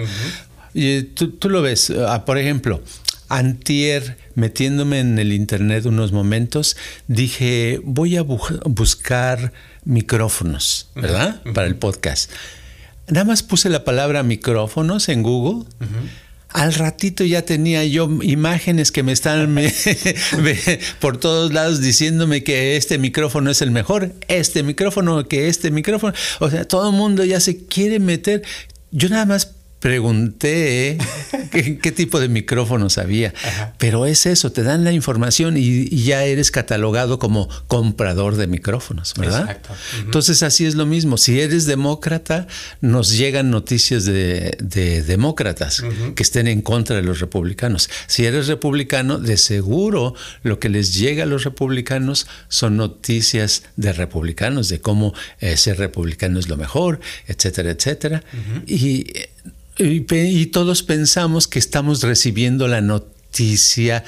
y 0.74 1.02
tú, 1.02 1.48
lo 1.48 1.62
ves, 1.62 1.90
ah, 1.90 2.24
por 2.26 2.36
ejemplo, 2.36 2.82
antier, 3.28 4.18
metiéndome 4.34 5.00
en 5.00 5.18
el 5.18 5.32
internet 5.32 5.86
unos 5.86 6.12
momentos, 6.12 6.76
dije, 7.08 7.80
voy 7.84 8.16
a 8.16 8.22
buscar 8.22 9.52
micrófonos, 9.84 10.90
¿verdad? 10.94 11.42
Para 11.54 11.66
el 11.66 11.76
podcast. 11.76 12.30
Nada 13.08 13.24
más 13.24 13.42
puse 13.42 13.70
la 13.70 13.84
palabra 13.84 14.22
micrófonos 14.22 15.08
en 15.08 15.22
Google. 15.22 15.64
Al 16.50 16.72
ratito 16.74 17.24
ya 17.24 17.42
tenía 17.42 17.84
yo 17.84 18.08
imágenes 18.22 18.92
que 18.92 19.02
me 19.02 19.12
están 19.12 19.54
por 21.00 21.18
todos 21.18 21.52
lados 21.52 21.80
diciéndome 21.80 22.44
que 22.44 22.76
este 22.76 22.98
micrófono 22.98 23.50
es 23.50 23.62
el 23.62 23.70
mejor, 23.72 24.14
este 24.28 24.62
micrófono, 24.62 25.26
que 25.28 25.48
este 25.48 25.70
micrófono. 25.70 26.14
O 26.40 26.48
sea, 26.48 26.66
todo 26.66 26.90
el 26.90 26.96
mundo 26.96 27.24
ya 27.24 27.40
se 27.40 27.66
quiere 27.66 27.98
meter. 27.98 28.42
Yo 28.90 29.08
nada 29.08 29.26
más 29.26 29.55
pregunté 29.86 30.98
qué, 31.52 31.92
tipo 31.92 32.18
de 32.18 32.28
micrófonos 32.28 32.98
había, 32.98 33.32
pero 33.78 34.04
es 34.04 34.26
eso, 34.26 34.50
te 34.50 34.64
dan 34.64 34.82
la 34.82 34.90
información 34.90 35.54
y, 35.56 35.86
ya 36.02 36.24
eres 36.24 36.50
catalogado 36.50 37.20
como 37.20 37.48
comprador 37.68 38.34
de 38.34 38.48
micrófonos, 38.48 39.14
¿verdad? 39.16 39.42
Exacto. 39.42 39.74
Entonces 40.00 40.42
así 40.42 40.66
es 40.66 40.74
lo 40.74 40.86
mismo, 40.86 41.16
si 41.18 41.38
eres 41.38 41.66
demócrata, 41.66 42.48
nos 42.80 43.16
llegan 43.16 43.52
noticias 43.52 44.04
de, 44.04 44.56
demócratas 45.06 45.84
que 46.16 46.22
estén 46.24 46.48
en 46.48 46.62
contra 46.62 46.96
de 46.96 47.02
los 47.02 47.20
republicanos. 47.20 47.88
Si 48.08 48.24
eres 48.24 48.48
republicano, 48.48 49.18
de 49.18 49.36
seguro 49.36 50.16
lo 50.42 50.58
que 50.58 50.68
les 50.68 50.96
llega 50.96 51.22
a 51.22 51.26
los 51.26 51.44
republicanos 51.44 52.26
son 52.48 52.76
noticias 52.76 53.62
de 53.76 53.92
republicanos, 53.92 54.68
de 54.68 54.80
cómo 54.80 55.14
eh, 55.38 55.56
ser 55.56 55.78
republicano 55.78 56.40
es 56.40 56.48
lo 56.48 56.56
mejor, 56.56 56.98
etcétera, 57.28 57.70
etcétera. 57.70 58.24
Y 58.66 59.06
y, 59.78 60.46
todos 60.46 60.82
pensamos 60.82 61.48
que 61.48 61.58
estamos 61.58 62.02
recibiendo 62.02 62.68
la 62.68 62.80
noticia 62.80 64.04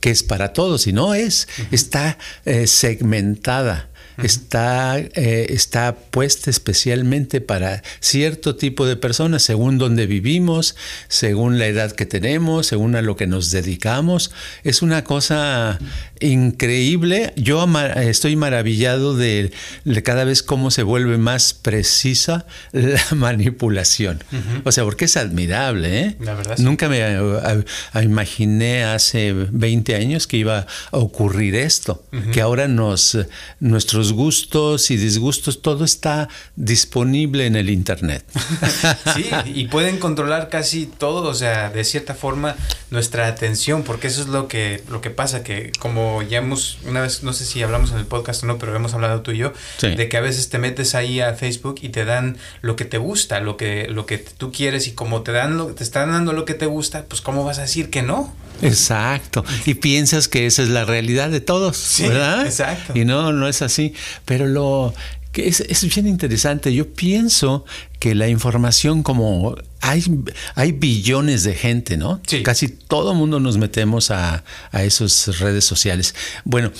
que 0.00 0.10
es 0.10 0.22
para 0.22 0.52
todos 0.54 0.86
y 0.86 0.92
no 0.92 1.14
es, 1.14 1.48
está 1.70 2.18
eh, 2.46 2.66
segmentada 2.66 3.91
está, 4.22 4.98
eh, 4.98 5.46
está 5.50 5.96
puesta 6.10 6.50
especialmente 6.50 7.40
para 7.40 7.82
cierto 8.00 8.56
tipo 8.56 8.86
de 8.86 8.96
personas, 8.96 9.42
según 9.42 9.78
donde 9.78 10.06
vivimos, 10.06 10.76
según 11.08 11.58
la 11.58 11.66
edad 11.66 11.92
que 11.92 12.06
tenemos, 12.06 12.66
según 12.66 12.96
a 12.96 13.02
lo 13.02 13.16
que 13.16 13.26
nos 13.26 13.50
dedicamos. 13.50 14.30
Es 14.64 14.82
una 14.82 15.04
cosa 15.04 15.78
increíble. 16.20 17.32
Yo 17.36 17.66
estoy 17.96 18.36
maravillado 18.36 19.16
de, 19.16 19.52
cada 20.04 20.24
vez 20.24 20.42
cómo 20.42 20.70
se 20.70 20.82
vuelve 20.82 21.18
más 21.18 21.54
precisa 21.54 22.46
la 22.72 23.02
manipulación. 23.14 24.22
O 24.64 24.72
sea, 24.72 24.84
porque 24.84 25.06
es 25.06 25.16
admirable. 25.16 26.00
¿eh? 26.00 26.16
Nunca 26.58 26.88
me 26.88 27.02
imaginé 28.02 28.84
hace 28.84 29.32
20 29.32 29.94
años 29.94 30.26
que 30.26 30.36
iba 30.36 30.66
a 30.90 30.98
ocurrir 30.98 31.54
esto, 31.54 32.04
que 32.32 32.40
ahora 32.40 32.68
nos, 32.68 33.16
nuestros 33.92 34.12
gustos 34.14 34.90
y 34.90 34.96
disgustos, 34.96 35.60
todo 35.60 35.84
está 35.84 36.28
disponible 36.56 37.44
en 37.46 37.56
el 37.56 37.68
Internet. 37.68 38.24
sí, 39.14 39.28
y 39.54 39.66
pueden 39.66 39.98
controlar 39.98 40.48
casi 40.48 40.86
todo, 40.86 41.28
o 41.28 41.34
sea, 41.34 41.68
de 41.68 41.84
cierta 41.84 42.14
forma, 42.14 42.56
nuestra 42.90 43.26
atención, 43.26 43.82
porque 43.82 44.06
eso 44.06 44.22
es 44.22 44.28
lo 44.28 44.48
que, 44.48 44.82
lo 44.90 45.02
que 45.02 45.10
pasa, 45.10 45.42
que 45.42 45.72
como 45.78 46.22
ya 46.22 46.38
hemos, 46.38 46.78
una 46.86 47.02
vez, 47.02 47.22
no 47.22 47.34
sé 47.34 47.44
si 47.44 47.62
hablamos 47.62 47.90
en 47.90 47.98
el 47.98 48.06
podcast 48.06 48.44
o 48.44 48.46
no, 48.46 48.58
pero 48.58 48.74
hemos 48.74 48.94
hablado 48.94 49.20
tú 49.20 49.32
y 49.32 49.38
yo, 49.38 49.52
de 49.80 50.08
que 50.08 50.16
a 50.16 50.20
veces 50.20 50.48
te 50.48 50.58
metes 50.58 50.94
ahí 50.94 51.20
a 51.20 51.34
Facebook 51.34 51.76
y 51.82 51.90
te 51.90 52.04
dan 52.04 52.38
lo 52.62 52.76
que 52.76 52.86
te 52.86 52.96
gusta, 52.96 53.40
lo 53.40 53.58
que, 53.58 53.88
lo 53.88 54.06
que 54.06 54.18
tú 54.18 54.52
quieres, 54.52 54.86
y 54.88 54.92
como 54.92 55.22
te 55.22 55.32
dan 55.32 55.58
lo, 55.58 55.66
te 55.66 55.84
están 55.84 56.12
dando 56.12 56.32
lo 56.32 56.46
que 56.46 56.54
te 56.54 56.66
gusta, 56.66 57.04
pues 57.08 57.20
¿cómo 57.20 57.44
vas 57.44 57.58
a 57.58 57.62
decir 57.62 57.90
que 57.90 58.02
no? 58.02 58.34
Exacto. 58.62 59.44
Y 59.66 59.74
piensas 59.74 60.28
que 60.28 60.46
esa 60.46 60.62
es 60.62 60.68
la 60.68 60.84
realidad 60.84 61.30
de 61.30 61.40
todos, 61.40 61.96
¿verdad? 62.00 62.46
Exacto. 62.46 62.92
Y 62.96 63.04
no, 63.04 63.32
no 63.32 63.48
es 63.48 63.60
así. 63.62 63.81
Pero 64.24 64.46
lo 64.46 64.94
que 65.32 65.48
es, 65.48 65.60
es, 65.60 65.82
bien 65.94 66.06
interesante. 66.06 66.74
Yo 66.74 66.92
pienso 66.92 67.64
que 67.98 68.14
la 68.14 68.28
información 68.28 69.02
como 69.02 69.56
hay, 69.80 70.04
hay 70.54 70.72
billones 70.72 71.42
de 71.42 71.54
gente, 71.54 71.96
¿no? 71.96 72.20
Sí. 72.26 72.42
Casi 72.42 72.68
todo 72.68 73.14
mundo 73.14 73.40
nos 73.40 73.56
metemos 73.56 74.10
a, 74.10 74.44
a 74.70 74.84
esas 74.84 75.38
redes 75.38 75.64
sociales. 75.64 76.14
Bueno, 76.44 76.70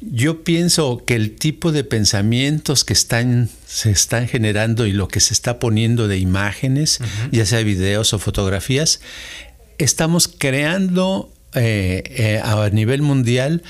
yo 0.00 0.42
pienso 0.42 1.04
que 1.04 1.14
el 1.14 1.36
tipo 1.36 1.70
de 1.70 1.84
pensamientos 1.84 2.84
que 2.84 2.92
están, 2.92 3.48
se 3.66 3.90
están 3.90 4.26
generando 4.26 4.86
y 4.86 4.92
lo 4.92 5.06
que 5.06 5.20
se 5.20 5.32
está 5.32 5.58
poniendo 5.60 6.08
de 6.08 6.18
imágenes, 6.18 6.98
uh 7.00 7.04
-huh. 7.04 7.30
ya 7.30 7.46
sea 7.46 7.62
videos 7.62 8.12
o 8.12 8.18
fotografías, 8.18 9.00
estamos 9.78 10.28
creando 10.28 11.30
eh, 11.54 12.02
eh, 12.06 12.40
a 12.42 12.68
nivel 12.70 13.02
mundial 13.02 13.62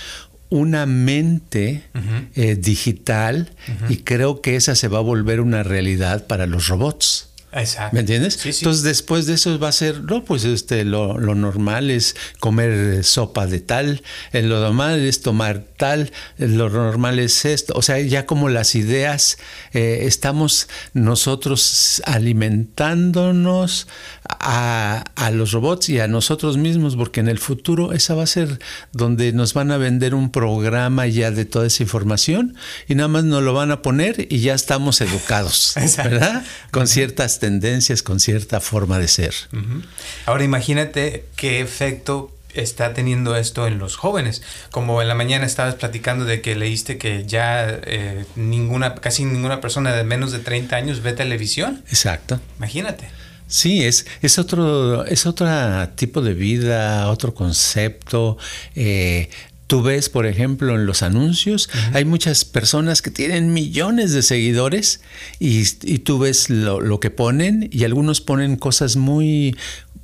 una 0.52 0.84
mente 0.84 1.82
uh 1.94 1.98
-huh. 1.98 2.28
eh, 2.34 2.56
digital 2.56 3.50
uh 3.66 3.70
-huh. 3.70 3.90
y 3.90 3.96
creo 3.98 4.42
que 4.42 4.56
esa 4.56 4.74
se 4.74 4.88
va 4.88 4.98
a 4.98 5.02
volver 5.02 5.40
una 5.40 5.62
realidad 5.62 6.26
para 6.26 6.46
los 6.46 6.68
robots. 6.68 7.31
Exacto. 7.52 7.94
¿Me 7.94 8.00
entiendes? 8.00 8.34
Sí, 8.34 8.52
sí. 8.52 8.60
Entonces 8.64 8.82
después 8.82 9.26
de 9.26 9.34
eso 9.34 9.58
va 9.58 9.68
a 9.68 9.72
ser, 9.72 10.02
no, 10.04 10.24
pues 10.24 10.44
este, 10.44 10.84
lo, 10.84 11.18
lo, 11.18 11.34
normal 11.34 11.90
es 11.90 12.16
comer 12.40 13.04
sopa 13.04 13.46
de 13.46 13.60
tal, 13.60 14.02
lo 14.32 14.60
normal 14.60 15.00
es 15.00 15.20
tomar 15.20 15.64
tal, 15.76 16.12
lo 16.38 16.70
normal 16.70 17.18
es 17.18 17.44
esto. 17.44 17.74
O 17.76 17.82
sea, 17.82 17.98
ya 18.00 18.24
como 18.24 18.48
las 18.48 18.74
ideas, 18.74 19.36
eh, 19.72 20.00
estamos 20.02 20.68
nosotros 20.94 22.02
alimentándonos 22.06 23.86
a, 24.28 25.04
a, 25.14 25.30
los 25.30 25.52
robots 25.52 25.90
y 25.90 26.00
a 26.00 26.08
nosotros 26.08 26.56
mismos, 26.56 26.96
porque 26.96 27.20
en 27.20 27.28
el 27.28 27.38
futuro 27.38 27.92
esa 27.92 28.14
va 28.14 28.22
a 28.22 28.26
ser 28.26 28.60
donde 28.92 29.32
nos 29.32 29.52
van 29.52 29.72
a 29.72 29.76
vender 29.76 30.14
un 30.14 30.30
programa 30.30 31.06
ya 31.06 31.30
de 31.30 31.44
toda 31.44 31.66
esa 31.66 31.82
información 31.82 32.56
y 32.88 32.94
nada 32.94 33.08
más 33.08 33.24
nos 33.24 33.42
lo 33.42 33.52
van 33.52 33.70
a 33.70 33.82
poner 33.82 34.26
y 34.30 34.40
ya 34.40 34.54
estamos 34.54 35.00
educados, 35.00 35.74
¿verdad? 35.98 36.44
Con 36.70 36.86
ciertas 36.86 37.41
tendencias, 37.42 38.04
con 38.04 38.20
cierta 38.20 38.60
forma 38.60 39.00
de 39.00 39.08
ser. 39.08 39.34
Uh 39.52 39.56
-huh. 39.56 39.82
Ahora 40.26 40.44
imagínate 40.44 41.24
qué 41.34 41.60
efecto 41.60 42.30
está 42.54 42.94
teniendo 42.94 43.34
esto 43.34 43.66
en 43.66 43.78
los 43.78 43.96
jóvenes. 43.96 44.42
Como 44.70 45.02
en 45.02 45.08
la 45.08 45.16
mañana 45.16 45.44
estabas 45.44 45.74
platicando 45.74 46.24
de 46.24 46.40
que 46.40 46.54
leíste 46.54 46.98
que 46.98 47.24
ya 47.26 47.66
eh, 47.68 48.24
ninguna, 48.36 48.94
casi 48.94 49.24
ninguna 49.24 49.60
persona 49.60 49.92
de 49.92 50.04
menos 50.04 50.30
de 50.30 50.38
30 50.38 50.76
años 50.76 51.02
ve 51.02 51.14
televisión. 51.14 51.82
Exacto. 51.88 52.40
Imagínate. 52.58 53.10
Sí, 53.48 53.84
es, 53.84 54.06
es 54.22 54.38
otro, 54.38 55.04
es 55.04 55.26
otro 55.26 55.48
tipo 55.96 56.22
de 56.22 56.34
vida, 56.34 57.08
otro 57.10 57.34
concepto. 57.34 58.38
Eh, 58.76 59.30
Tú 59.72 59.80
ves, 59.80 60.10
por 60.10 60.26
ejemplo, 60.26 60.74
en 60.74 60.84
los 60.84 61.02
anuncios, 61.02 61.70
uh 61.72 61.78
-huh. 61.78 61.96
hay 61.96 62.04
muchas 62.04 62.44
personas 62.44 63.00
que 63.00 63.10
tienen 63.10 63.54
millones 63.54 64.12
de 64.12 64.20
seguidores 64.20 65.00
y, 65.40 65.62
y 65.84 66.00
tú 66.00 66.18
ves 66.18 66.50
lo, 66.50 66.82
lo, 66.82 67.00
que 67.00 67.08
ponen 67.08 67.70
y 67.72 67.84
algunos 67.84 68.20
ponen 68.20 68.56
cosas 68.56 68.96
muy, 68.96 69.56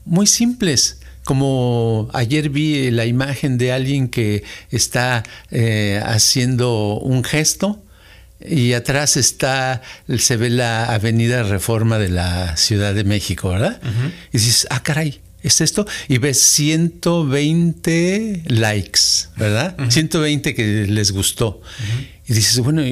muy 0.06 0.26
simples. 0.26 1.00
Como 1.22 2.08
ayer 2.14 2.48
vi 2.48 2.90
la 2.90 3.04
imagen 3.04 3.58
de 3.58 3.72
alguien 3.72 4.08
que 4.08 4.42
está 4.70 5.22
eh, 5.50 6.00
haciendo 6.02 6.98
un 7.00 7.22
gesto 7.22 7.84
y 8.40 8.72
atrás 8.72 9.18
está, 9.18 9.82
se 10.16 10.38
ve 10.38 10.48
la 10.48 10.86
avenida 10.86 11.42
Reforma 11.42 11.98
de 11.98 12.08
la 12.08 12.56
Ciudad 12.56 12.94
de 12.94 13.04
México, 13.04 13.50
¿verdad? 13.50 13.78
Uh 13.82 13.86
-huh. 13.86 14.12
Y 14.32 14.38
dices, 14.38 14.66
ah, 14.70 14.82
caray, 14.82 15.20
es 15.42 15.60
esto 15.60 15.86
y 16.08 16.18
ves 16.18 16.40
120 16.40 18.42
likes, 18.46 19.00
¿verdad? 19.36 19.76
Uh 19.78 19.84
-huh. 19.84 19.90
120 19.90 20.54
que 20.54 20.86
les 20.86 21.12
gustó. 21.12 21.48
Uh 21.48 21.62
-huh. 21.62 22.18
Y 22.30 22.34
dices, 22.34 22.58
bueno, 22.58 22.82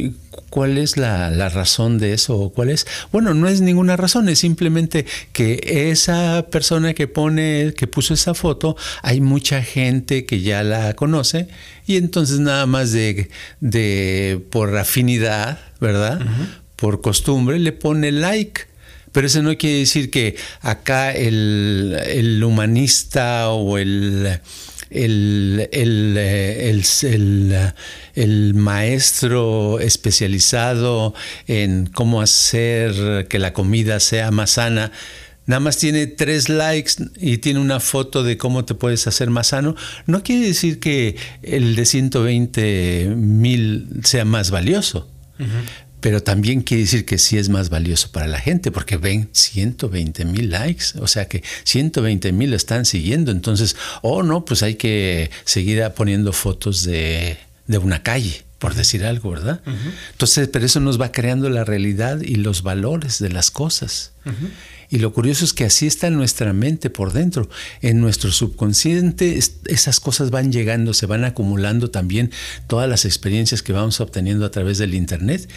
¿cuál 0.48 0.78
es 0.78 0.96
la, 0.96 1.30
la, 1.30 1.50
razón 1.50 1.98
de 1.98 2.14
eso? 2.14 2.52
¿Cuál 2.54 2.70
es? 2.70 2.86
Bueno, 3.12 3.34
no 3.34 3.48
es 3.48 3.60
ninguna 3.60 3.94
razón, 3.94 4.30
es 4.30 4.38
simplemente 4.38 5.04
que 5.34 5.90
esa 5.90 6.46
persona 6.50 6.94
que 6.94 7.06
pone, 7.06 7.74
que 7.76 7.86
puso 7.86 8.14
esa 8.14 8.32
foto, 8.32 8.78
hay 9.02 9.20
mucha 9.20 9.62
gente 9.62 10.24
que 10.24 10.40
ya 10.40 10.62
la 10.62 10.94
conoce 10.94 11.48
y 11.86 11.96
entonces 11.96 12.40
nada 12.40 12.64
más 12.64 12.92
de, 12.92 13.28
de 13.60 14.42
por 14.50 14.74
afinidad, 14.78 15.58
¿verdad? 15.82 16.18
Por 16.76 17.02
costumbre, 17.02 17.58
le 17.58 17.72
pone 17.72 18.12
like. 18.12 18.62
Pero 19.16 19.28
eso 19.28 19.40
no 19.40 19.56
quiere 19.56 19.78
decir 19.78 20.10
que 20.10 20.36
acá 20.60 21.10
el, 21.10 21.98
el 22.06 22.44
humanista 22.44 23.48
o 23.48 23.78
el, 23.78 24.40
el, 24.90 25.70
el, 25.72 26.18
el, 26.18 27.72
el, 28.14 28.54
maestro 28.54 29.80
especializado 29.80 31.14
en 31.46 31.86
cómo 31.86 32.20
hacer 32.20 33.26
que 33.28 33.38
la 33.38 33.54
comida 33.54 34.00
sea 34.00 34.30
más 34.32 34.50
sana, 34.50 34.92
nada 35.46 35.60
más 35.60 35.78
tiene 35.78 36.08
tres 36.08 36.50
likes 36.50 36.96
y 37.16 37.38
tiene 37.38 37.60
una 37.60 37.80
foto 37.80 38.22
de 38.22 38.36
cómo 38.36 38.66
te 38.66 38.74
puedes 38.74 39.06
hacer 39.06 39.30
más 39.30 39.46
sano, 39.46 39.76
no 40.04 40.22
quiere 40.22 40.48
decir 40.48 40.78
que 40.78 41.16
el 41.40 41.74
de 41.74 41.86
120 41.86 43.14
mil 43.16 43.88
sea 44.04 44.26
más 44.26 44.50
valioso. 44.50 45.08
Pero 46.06 46.22
también 46.22 46.60
quiere 46.60 46.84
decir 46.84 47.04
que 47.04 47.18
sí 47.18 47.36
es 47.36 47.48
más 47.48 47.68
valioso 47.68 48.12
para 48.12 48.28
la 48.28 48.38
gente, 48.38 48.70
porque 48.70 48.96
ven 48.96 49.28
120 49.32 50.24
mil 50.24 50.50
likes, 50.50 50.96
o 51.00 51.08
sea 51.08 51.26
que 51.26 51.42
120 51.64 52.30
mil 52.30 52.54
están 52.54 52.84
siguiendo, 52.84 53.32
entonces, 53.32 53.74
oh 54.02 54.22
no, 54.22 54.44
pues 54.44 54.62
hay 54.62 54.76
que 54.76 55.32
seguir 55.44 55.82
poniendo 55.96 56.32
fotos 56.32 56.84
de, 56.84 57.38
de 57.66 57.78
una 57.78 58.04
calle, 58.04 58.44
por 58.60 58.76
decir 58.76 59.04
algo, 59.04 59.32
¿verdad? 59.32 59.60
Uh 59.66 59.70
-huh. 59.70 59.92
Entonces, 60.12 60.46
pero 60.46 60.64
eso 60.64 60.78
nos 60.78 61.00
va 61.00 61.10
creando 61.10 61.50
la 61.50 61.64
realidad 61.64 62.20
y 62.20 62.36
los 62.36 62.62
valores 62.62 63.18
de 63.18 63.30
las 63.30 63.50
cosas. 63.50 64.12
Uh 64.24 64.28
-huh. 64.28 64.50
Y 64.88 64.98
lo 64.98 65.12
curioso 65.12 65.44
es 65.44 65.52
que 65.52 65.64
así 65.64 65.88
está 65.88 66.06
en 66.06 66.14
nuestra 66.14 66.52
mente 66.52 66.88
por 66.88 67.12
dentro. 67.12 67.48
En 67.82 68.00
nuestro 68.00 68.30
subconsciente 68.30 69.40
esas 69.64 69.98
cosas 69.98 70.30
van 70.30 70.52
llegando, 70.52 70.94
se 70.94 71.06
van 71.06 71.24
acumulando 71.24 71.90
también 71.90 72.30
todas 72.68 72.88
las 72.88 73.04
experiencias 73.04 73.64
que 73.64 73.72
vamos 73.72 74.00
obteniendo 74.00 74.46
a 74.46 74.52
través 74.52 74.78
del 74.78 74.94
Internet 74.94 75.48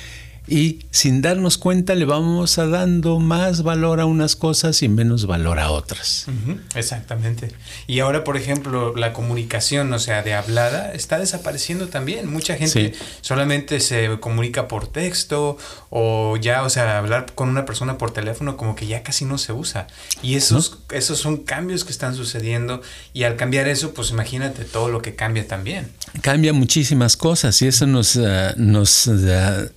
y 0.47 0.85
sin 0.91 1.21
darnos 1.21 1.57
cuenta 1.57 1.95
le 1.95 2.05
vamos 2.05 2.57
a 2.57 2.67
dando 2.67 3.19
más 3.19 3.61
valor 3.61 3.99
a 3.99 4.05
unas 4.05 4.35
cosas 4.35 4.81
y 4.81 4.89
menos 4.89 5.27
valor 5.27 5.59
a 5.59 5.71
otras. 5.71 6.25
Uh 6.27 6.31
-huh, 6.31 6.59
exactamente. 6.75 7.51
Y 7.87 7.99
ahora, 7.99 8.23
por 8.23 8.37
ejemplo, 8.37 8.95
la 8.95 9.13
comunicación, 9.13 9.93
o 9.93 9.99
sea, 9.99 10.23
de 10.23 10.33
hablada, 10.33 10.91
está 10.93 11.19
desapareciendo 11.19 11.87
también. 11.87 12.31
Mucha 12.31 12.55
gente 12.55 12.93
sí. 12.93 12.99
solamente 13.21 13.79
se 13.79 14.19
comunica 14.19 14.67
por 14.67 14.87
texto 14.87 15.57
o 15.89 16.37
ya, 16.37 16.63
o 16.63 16.69
sea, 16.69 16.97
hablar 16.97 17.33
con 17.35 17.49
una 17.49 17.65
persona 17.65 17.97
por 17.97 18.11
teléfono 18.11 18.57
como 18.57 18.75
que 18.75 18.87
ya 18.87 19.03
casi 19.03 19.25
no 19.25 19.37
se 19.37 19.53
usa. 19.53 19.87
Y 20.21 20.35
esos, 20.35 20.79
¿no? 20.89 20.97
esos 20.97 21.19
son 21.19 21.37
cambios 21.37 21.85
que 21.85 21.91
están 21.91 22.15
sucediendo 22.15 22.81
y 23.13 23.23
al 23.23 23.35
cambiar 23.35 23.67
eso, 23.67 23.93
pues 23.93 24.09
imagínate 24.11 24.65
todo 24.65 24.89
lo 24.89 25.01
que 25.01 25.15
cambia 25.15 25.47
también. 25.47 25.91
Cambia 26.21 26.53
muchísimas 26.53 27.15
cosas 27.17 27.61
y 27.61 27.67
eso 27.67 27.85
nos, 27.85 28.15
uh, 28.15 28.53
nos 28.55 29.07
uh, 29.07 29.69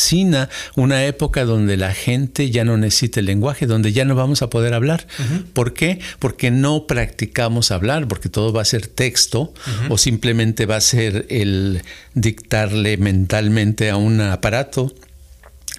avecina 0.00 0.48
una 0.76 1.04
época 1.04 1.44
donde 1.44 1.76
la 1.76 1.92
gente 1.92 2.50
ya 2.50 2.64
no 2.64 2.76
necesita 2.76 3.20
el 3.20 3.26
lenguaje, 3.26 3.66
donde 3.66 3.92
ya 3.92 4.04
no 4.04 4.14
vamos 4.14 4.40
a 4.40 4.48
poder 4.48 4.72
hablar. 4.72 5.06
Uh 5.18 5.22
-huh. 5.22 5.44
¿Por 5.52 5.74
qué? 5.74 5.98
Porque 6.18 6.50
no 6.50 6.86
practicamos 6.86 7.70
hablar, 7.70 8.08
porque 8.08 8.30
todo 8.30 8.52
va 8.52 8.62
a 8.62 8.64
ser 8.64 8.86
texto 8.86 9.40
uh 9.40 9.52
-huh. 9.52 9.90
o 9.90 9.98
simplemente 9.98 10.64
va 10.66 10.76
a 10.76 10.80
ser 10.80 11.26
el 11.28 11.82
dictarle 12.14 12.96
mentalmente 12.96 13.90
a 13.90 13.96
un 13.96 14.20
aparato. 14.20 14.92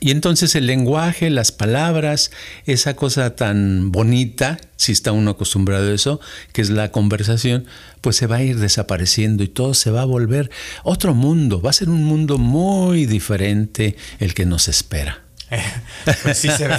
Y 0.03 0.09
entonces 0.09 0.55
el 0.55 0.65
lenguaje, 0.65 1.29
las 1.29 1.51
palabras, 1.51 2.31
esa 2.65 2.95
cosa 2.95 3.35
tan 3.35 3.91
bonita, 3.91 4.57
si 4.75 4.93
está 4.93 5.11
uno 5.11 5.29
acostumbrado 5.29 5.91
a 5.91 5.93
eso, 5.93 6.19
que 6.53 6.63
es 6.63 6.71
la 6.71 6.91
conversación, 6.91 7.67
pues 8.01 8.15
se 8.15 8.25
va 8.25 8.37
a 8.37 8.41
ir 8.41 8.57
desapareciendo 8.57 9.43
y 9.43 9.47
todo 9.47 9.75
se 9.75 9.91
va 9.91 10.01
a 10.01 10.05
volver 10.05 10.49
otro 10.83 11.13
mundo, 11.13 11.61
va 11.61 11.69
a 11.69 11.73
ser 11.73 11.87
un 11.87 12.03
mundo 12.03 12.39
muy 12.39 13.05
diferente 13.05 13.95
el 14.19 14.33
que 14.33 14.47
nos 14.47 14.67
espera. 14.67 15.21
pues 16.23 16.39
sí 16.39 16.49
se 16.49 16.67
ve. 16.67 16.77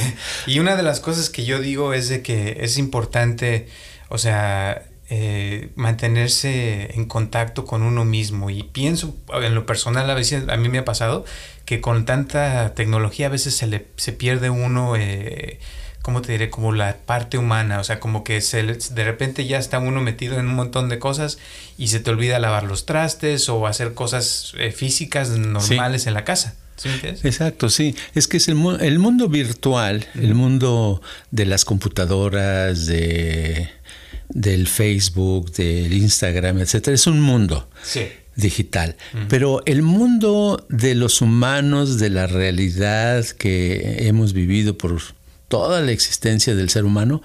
Y 0.49 0.59
una 0.59 0.75
de 0.75 0.83
las 0.83 0.99
cosas 0.99 1.31
que 1.31 1.45
yo 1.45 1.61
digo 1.61 1.95
es 1.95 2.09
de 2.09 2.23
que 2.23 2.59
es 2.63 2.77
importante, 2.77 3.69
o 4.09 4.19
sea, 4.19 4.83
eh, 5.15 5.69
mantenerse 5.77 6.95
en 6.95 7.05
contacto 7.05 7.67
con 7.67 7.83
uno 7.83 8.07
mismo. 8.07 8.49
Y 8.49 8.63
pienso, 8.63 9.15
en 9.43 9.55
lo 9.55 9.67
personal, 9.67 10.09
a 10.09 10.15
veces 10.15 10.49
a 10.49 10.57
mí 10.57 10.71
me 10.71 10.79
ha 10.79 10.87
pasado 10.87 11.27
que 11.67 11.83
con 11.83 12.07
tanta 12.07 12.73
tecnología 12.75 13.27
a 13.27 13.29
veces 13.29 13.55
se 13.55 13.67
le 13.67 13.89
se 13.97 14.15
pierde 14.15 14.49
uno, 14.49 14.97
eh, 14.97 15.61
¿cómo 16.01 16.23
te 16.23 16.33
diré? 16.33 16.49
Como 16.49 16.73
la 16.73 16.97
parte 16.97 17.37
humana, 17.37 17.79
o 17.79 17.85
sea, 17.85 18.01
como 18.01 18.25
que 18.25 18.41
se, 18.41 18.63
de 18.63 19.05
repente 19.05 19.45
ya 19.45 19.59
está 19.59 19.81
uno 19.81 20.01
metido 20.01 20.39
en 20.41 20.47
un 20.47 20.55
montón 20.55 20.89
de 20.89 20.99
cosas 20.99 21.37
y 21.77 21.89
se 21.89 22.01
te 22.01 22.09
olvida 22.09 22.39
lavar 22.39 22.63
los 22.63 22.87
trastes 22.87 23.51
o 23.51 23.67
hacer 23.67 23.93
cosas 23.93 24.55
eh, 24.57 24.73
físicas 24.73 25.29
normales 25.29 26.05
sí. 26.05 26.09
en 26.09 26.15
la 26.15 26.25
casa. 26.25 26.57
¿Sí 26.77 26.89
Exacto, 27.03 27.69
sí. 27.69 27.95
Es 28.15 28.29
que 28.29 28.39
es 28.39 28.49
el, 28.49 28.57
el 28.81 28.99
mundo 28.99 29.29
virtual, 29.29 30.09
el 30.15 30.35
mundo 30.35 31.03
de 31.31 31.45
las 31.45 31.67
computadoras, 31.67 32.87
de 32.87 33.69
del 34.35 34.67
Facebook, 34.67 35.53
del 35.53 35.93
Instagram, 35.93 36.59
etcétera, 36.59 36.95
es 36.95 37.07
un 37.07 37.21
mundo. 37.21 37.69
Sí. 37.83 38.03
digital. 38.35 38.97
Pero 39.29 39.63
el 39.67 39.83
mundo 39.83 40.67
de 40.71 40.95
los 40.95 41.21
humanos, 41.21 41.99
de 41.99 42.09
la 42.09 42.27
realidad 42.27 43.27
que 43.27 44.07
hemos 44.09 44.33
vivido 44.33 44.79
por 44.79 44.99
toda 45.49 45.83
la 45.83 45.93
existencia 45.93 46.55
del 46.55 46.71
ser 46.71 46.87
humano, 46.87 47.23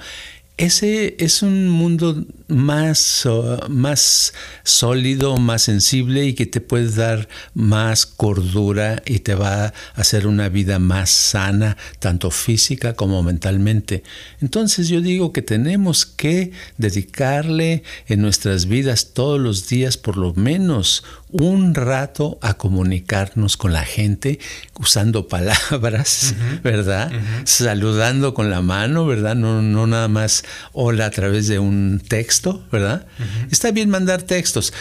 ese 0.57 1.15
es 1.19 1.43
un 1.43 1.69
mundo 1.69 2.25
más, 2.47 3.27
más 3.69 4.33
sólido, 4.63 5.37
más 5.37 5.63
sensible 5.63 6.25
y 6.25 6.33
que 6.33 6.47
te 6.47 6.61
puede 6.61 6.89
dar 6.89 7.27
más 7.53 8.07
cordura 8.07 9.03
y 9.05 9.19
te 9.19 9.35
va 9.35 9.65
a 9.65 9.73
hacer 9.95 10.25
una 10.25 10.49
vida 10.49 10.79
más 10.79 11.11
sana, 11.11 11.77
tanto 11.99 12.31
física 12.31 12.95
como 12.95 13.21
mentalmente. 13.21 14.03
Entonces 14.41 14.87
yo 14.87 15.01
digo 15.01 15.31
que 15.31 15.43
tenemos 15.43 16.05
que 16.07 16.51
dedicarle 16.77 17.83
en 18.07 18.21
nuestras 18.21 18.65
vidas 18.65 19.13
todos 19.13 19.39
los 19.39 19.67
días 19.67 19.97
por 19.97 20.17
lo 20.17 20.33
menos 20.33 21.03
un 21.29 21.75
rato 21.75 22.39
a 22.41 22.53
comunicarnos 22.53 23.57
con 23.57 23.73
la 23.73 23.83
gente 23.83 24.39
usando 24.79 25.27
palabras, 25.27 26.33
¿verdad? 26.63 27.11
Saludando 27.43 28.33
con 28.33 28.49
la 28.49 28.61
mano, 28.61 29.05
¿verdad? 29.05 29.35
No, 29.35 29.61
no 29.61 29.87
nada 29.87 30.07
más 30.07 30.45
hola 30.73 31.05
a 31.05 31.11
través 31.11 31.47
de 31.47 31.59
un 31.59 32.01
texto, 32.07 32.63
¿verdad? 32.71 33.05
Está 33.51 33.71
bien 33.71 33.89
mandar 33.89 34.21
textos, 34.21 34.73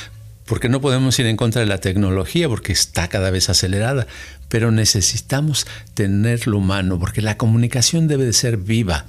porque 0.46 0.68
no 0.68 0.80
podemos 0.80 1.18
ir 1.18 1.26
en 1.26 1.36
contra 1.36 1.60
de 1.60 1.66
la 1.66 1.78
tecnología, 1.78 2.48
porque 2.48 2.72
está 2.72 3.08
cada 3.08 3.30
vez 3.30 3.48
acelerada, 3.48 4.06
pero 4.48 4.70
necesitamos 4.70 5.66
tenerlo 5.94 6.58
humano, 6.58 6.98
porque 6.98 7.22
la 7.22 7.36
comunicación 7.36 8.08
debe 8.08 8.24
de 8.24 8.32
ser 8.32 8.56
viva. 8.56 9.06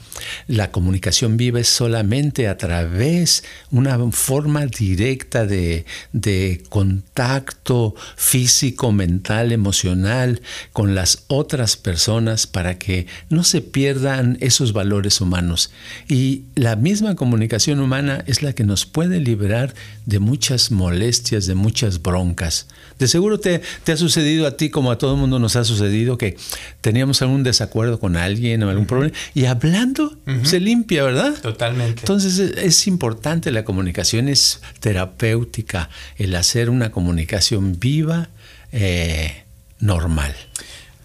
La 0.48 0.72
comunicación 0.72 1.38
viva 1.38 1.60
es 1.60 1.68
solamente 1.68 2.48
a 2.48 2.58
través 2.58 3.44
una 3.72 3.98
forma 4.12 4.66
directa 4.66 5.46
de, 5.46 5.86
de 6.14 6.64
contacto 6.70 7.96
físico, 8.16 8.92
mental, 8.92 9.52
emocional 9.52 10.42
con 10.74 10.96
las 10.96 11.24
otras 11.28 11.78
personas 11.78 12.48
para 12.48 12.78
que 12.78 13.08
no 13.30 13.44
se 13.44 13.62
pierdan 13.62 14.38
esos 14.40 14.74
valores 14.74 15.22
humanos. 15.22 15.72
Y 16.08 16.44
la 16.56 16.76
misma 16.76 17.16
comunicación 17.16 17.80
humana 17.80 18.24
es 18.28 18.42
la 18.42 18.54
que 18.54 18.64
nos 18.64 18.86
puede 18.86 19.20
liberar 19.20 19.74
de 20.06 20.20
muchas 20.20 20.72
molestias, 20.72 21.46
de 21.46 21.56
muchas 21.56 22.02
broncas. 22.02 22.68
De 22.98 23.08
seguro 23.08 23.40
te, 23.40 23.62
te 23.84 23.92
ha 23.92 23.98
sucedido 23.98 24.48
a 24.48 24.58
ti 24.58 24.70
como 24.70 24.92
a 24.92 24.98
todo 24.98 25.16
mundo 25.16 25.27
nos 25.28 25.56
ha 25.56 25.64
sucedido 25.64 26.18
que 26.18 26.38
teníamos 26.82 27.22
algún 27.22 27.44
desacuerdo 27.44 28.00
con 28.00 28.16
alguien 28.16 28.64
o 28.64 28.70
algún 28.70 28.86
problema 28.86 29.16
y 29.34 29.46
hablando 29.46 30.18
se 30.44 30.60
limpia, 30.60 31.04
¿verdad? 31.04 31.34
Totalmente. 31.42 32.02
Entonces 32.02 32.40
es, 32.40 32.88
importante 32.88 33.52
la 33.52 33.64
comunicación, 33.64 34.30
es 34.30 34.62
terapéutica, 34.80 35.90
el 36.18 36.36
hacer 36.36 36.70
una 36.70 36.92
comunicación 36.92 37.80
viva, 37.80 38.30
eh, 38.72 39.44
normal. 39.80 40.34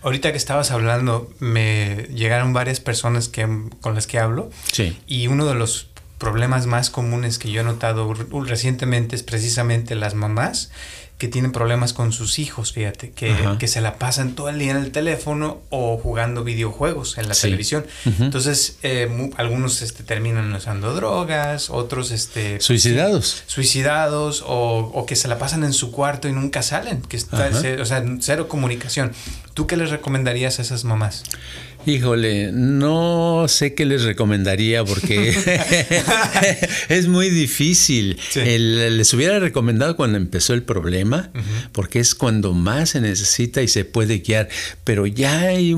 Ahorita 0.02 0.32
que 0.32 0.38
estabas 0.38 0.70
hablando, 0.70 1.32
me 1.38 2.08
llegaron 2.14 2.52
varias 2.52 2.80
personas 2.80 3.28
que, 3.28 3.46
con 3.80 3.94
las 3.94 4.06
que 4.06 4.18
hablo. 4.18 4.50
Sí. 4.72 4.96
Y 5.06 5.28
uno 5.28 5.46
de 5.46 5.54
los 5.54 5.88
problemas 6.22 6.66
más 6.66 6.88
comunes 6.88 7.38
que 7.38 7.50
yo 7.50 7.62
he 7.62 7.64
notado 7.64 8.14
recientemente 8.46 9.16
es 9.16 9.24
precisamente 9.24 9.96
las 9.96 10.14
mamás 10.14 10.70
que 11.22 11.28
tienen 11.28 11.52
problemas 11.52 11.92
con 11.92 12.11
sus 12.11 12.40
hijos, 12.40 12.72
fíjate, 12.72 13.12
que, 13.12 13.32
que, 13.61 13.68
se 13.68 13.80
la 13.80 13.96
pasan 13.96 14.35
todo 14.35 14.48
el 14.48 14.58
día 14.58 14.72
en 14.72 14.78
el 14.78 14.90
teléfono 14.90 15.61
o 15.70 15.96
jugando 15.96 16.42
videojuegos 16.42 17.16
en 17.16 17.28
la 17.28 17.35
televisión. 17.37 17.87
Entonces, 18.18 18.78
eh, 18.82 19.30
algunos 19.37 19.82
este, 19.82 20.02
terminan 20.02 20.52
usando 20.52 20.92
drogas, 20.94 21.70
otros... 21.70 22.11
Este, 22.11 22.61
suicidados. 22.61 23.44
suicidados 23.46 24.42
o, 24.44 24.90
o, 24.92 25.06
que 25.06 25.14
se 25.14 25.28
la 25.28 25.38
pasan 25.38 25.62
en 25.62 25.72
su 25.72 25.92
cuarto 25.92 26.26
y 26.26 26.32
nunca 26.32 26.61
salen, 26.61 27.02
que 27.02 27.16
está, 27.16 27.52
o 27.80 27.85
sea, 27.85 28.04
cero 28.18 28.48
comunicación. 28.48 29.12
¿Tú 29.54 29.68
qué 29.68 29.76
les 29.76 29.90
recomendarías 29.90 30.58
a 30.58 30.62
esas 30.62 30.82
mamás? 30.82 31.22
Híjole, 31.85 32.53
no 32.53 33.47
sé 33.49 33.75
qué 33.75 33.85
les 33.85 34.05
recomendaría 34.05 34.85
porque 34.85 35.35
es 36.88 37.09
muy 37.09 37.29
difícil. 37.29 38.21
les 38.35 39.12
hubiera 39.14 39.40
recomendado 39.40 39.97
cuando 39.97 40.16
empezó 40.16 40.55
el 40.55 40.62
problema, 40.62 41.31
porque 41.73 41.99
es 41.99 42.14
cuando 42.14 42.55
más 42.55 42.90
se 42.90 43.01
necesita 43.01 43.62
y 43.62 43.68
se 43.68 43.85
puede 43.85 44.18
guiar. 44.18 44.49
Pero 44.85 45.07
ya 45.07 45.40
hay, 45.40 45.75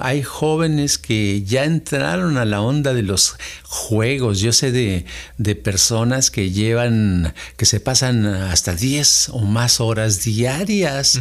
hay 0.00 0.22
jóvenes 0.22 0.98
que 0.98 1.42
ya 1.42 1.64
entraron 1.64 2.36
a 2.36 2.44
la 2.44 2.60
onda 2.60 2.94
de 2.94 3.02
los 3.02 3.34
juegos. 3.64 4.38
Yo 4.38 4.52
sé 4.52 4.70
de, 4.70 5.04
de 5.38 5.54
personas 5.56 6.30
que 6.30 6.52
llevan, 6.52 7.34
que 7.56 7.66
se 7.66 7.80
pasan 7.80 8.24
hasta 8.24 8.76
10 8.76 9.30
o 9.30 9.40
más 9.40 9.80
horas 9.80 10.22
diarias 10.22 11.20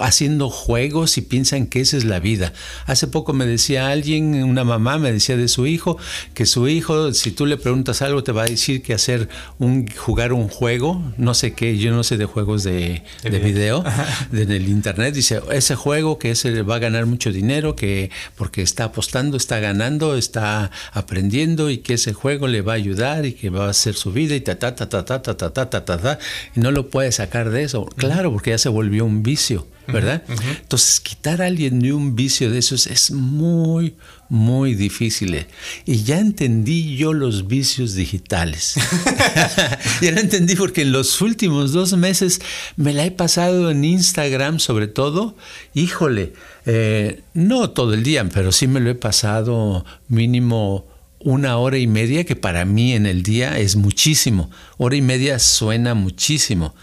haciendo 0.00 0.50
juegos 0.50 1.16
y 1.16 1.22
piensan 1.22 1.66
que 1.66 1.80
esa 1.80 1.96
es 1.96 2.04
la 2.04 2.18
vida. 2.18 2.52
Hace 2.86 3.06
poco 3.06 3.32
me 3.32 3.46
decía 3.46 3.67
alguien, 3.76 4.42
una 4.44 4.64
mamá 4.64 4.98
me 4.98 5.12
decía 5.12 5.36
de 5.36 5.48
su 5.48 5.66
hijo, 5.66 5.98
que 6.34 6.46
su 6.46 6.68
hijo, 6.68 7.12
si 7.12 7.30
tú 7.30 7.46
le 7.46 7.56
preguntas 7.56 8.02
algo, 8.02 8.22
te 8.24 8.32
va 8.32 8.42
a 8.42 8.46
decir 8.46 8.82
que 8.82 8.94
hacer 8.94 9.28
un, 9.58 9.86
jugar 9.88 10.32
un 10.32 10.48
juego, 10.48 11.02
no 11.16 11.34
sé 11.34 11.52
qué, 11.52 11.76
yo 11.78 11.92
no 11.92 12.04
sé 12.04 12.16
de 12.16 12.24
juegos 12.24 12.62
de, 12.64 13.02
de 13.22 13.38
video, 13.38 13.84
en 14.32 14.50
el 14.50 14.68
internet, 14.68 15.14
dice, 15.14 15.40
ese 15.52 15.74
juego 15.74 16.18
que 16.18 16.30
ese 16.30 16.62
va 16.62 16.76
a 16.76 16.78
ganar 16.78 17.06
mucho 17.06 17.32
dinero, 17.32 17.76
que 17.76 18.10
porque 18.36 18.62
está 18.62 18.84
apostando, 18.84 19.36
está 19.36 19.60
ganando, 19.60 20.16
está 20.16 20.70
aprendiendo 20.92 21.70
y 21.70 21.78
que 21.78 21.94
ese 21.94 22.12
juego 22.12 22.46
le 22.46 22.62
va 22.62 22.72
a 22.72 22.76
ayudar 22.76 23.26
y 23.26 23.32
que 23.32 23.50
va 23.50 23.66
a 23.66 23.70
hacer 23.70 23.94
su 23.94 24.12
vida 24.12 24.34
y 24.34 24.40
ta 24.40 24.58
ta 24.58 24.74
ta 24.74 24.88
ta 24.88 25.04
ta 25.04 25.22
ta 25.22 25.34
ta 25.34 25.52
ta 25.52 25.84
ta 25.84 25.98
ta, 25.98 26.18
y 26.54 26.60
no 26.60 26.70
lo 26.70 26.88
puede 26.88 27.12
sacar 27.12 27.50
de 27.50 27.62
eso, 27.62 27.86
claro, 27.96 28.32
porque 28.32 28.50
ya 28.50 28.58
se 28.58 28.68
volvió 28.68 29.04
un 29.04 29.22
vicio. 29.22 29.66
¿Verdad? 29.92 30.22
Entonces, 30.60 31.00
quitar 31.00 31.42
a 31.42 31.46
alguien 31.46 31.80
de 31.80 31.92
un 31.92 32.14
vicio 32.14 32.50
de 32.50 32.58
esos 32.58 32.86
es 32.86 33.10
muy, 33.10 33.94
muy 34.28 34.74
difícil. 34.74 35.46
Y 35.84 36.04
ya 36.04 36.18
entendí 36.18 36.96
yo 36.96 37.12
los 37.12 37.48
vicios 37.48 37.94
digitales. 37.94 38.74
ya 40.02 40.12
lo 40.12 40.20
entendí 40.20 40.54
porque 40.54 40.82
en 40.82 40.92
los 40.92 41.20
últimos 41.20 41.72
dos 41.72 41.96
meses 41.96 42.40
me 42.76 42.92
la 42.92 43.04
he 43.04 43.10
pasado 43.10 43.70
en 43.70 43.84
Instagram 43.84 44.60
sobre 44.60 44.86
todo. 44.86 45.36
Híjole, 45.74 46.32
eh, 46.66 47.22
no 47.34 47.70
todo 47.70 47.94
el 47.94 48.02
día, 48.02 48.28
pero 48.32 48.52
sí 48.52 48.66
me 48.66 48.80
lo 48.80 48.90
he 48.90 48.94
pasado 48.94 49.84
mínimo 50.08 50.86
una 51.20 51.56
hora 51.58 51.78
y 51.78 51.86
media, 51.86 52.24
que 52.24 52.36
para 52.36 52.64
mí 52.64 52.92
en 52.92 53.06
el 53.06 53.22
día 53.22 53.58
es 53.58 53.76
muchísimo. 53.76 54.50
Hora 54.76 54.96
y 54.96 55.02
media 55.02 55.38
suena 55.38 55.94
muchísimo. 55.94 56.74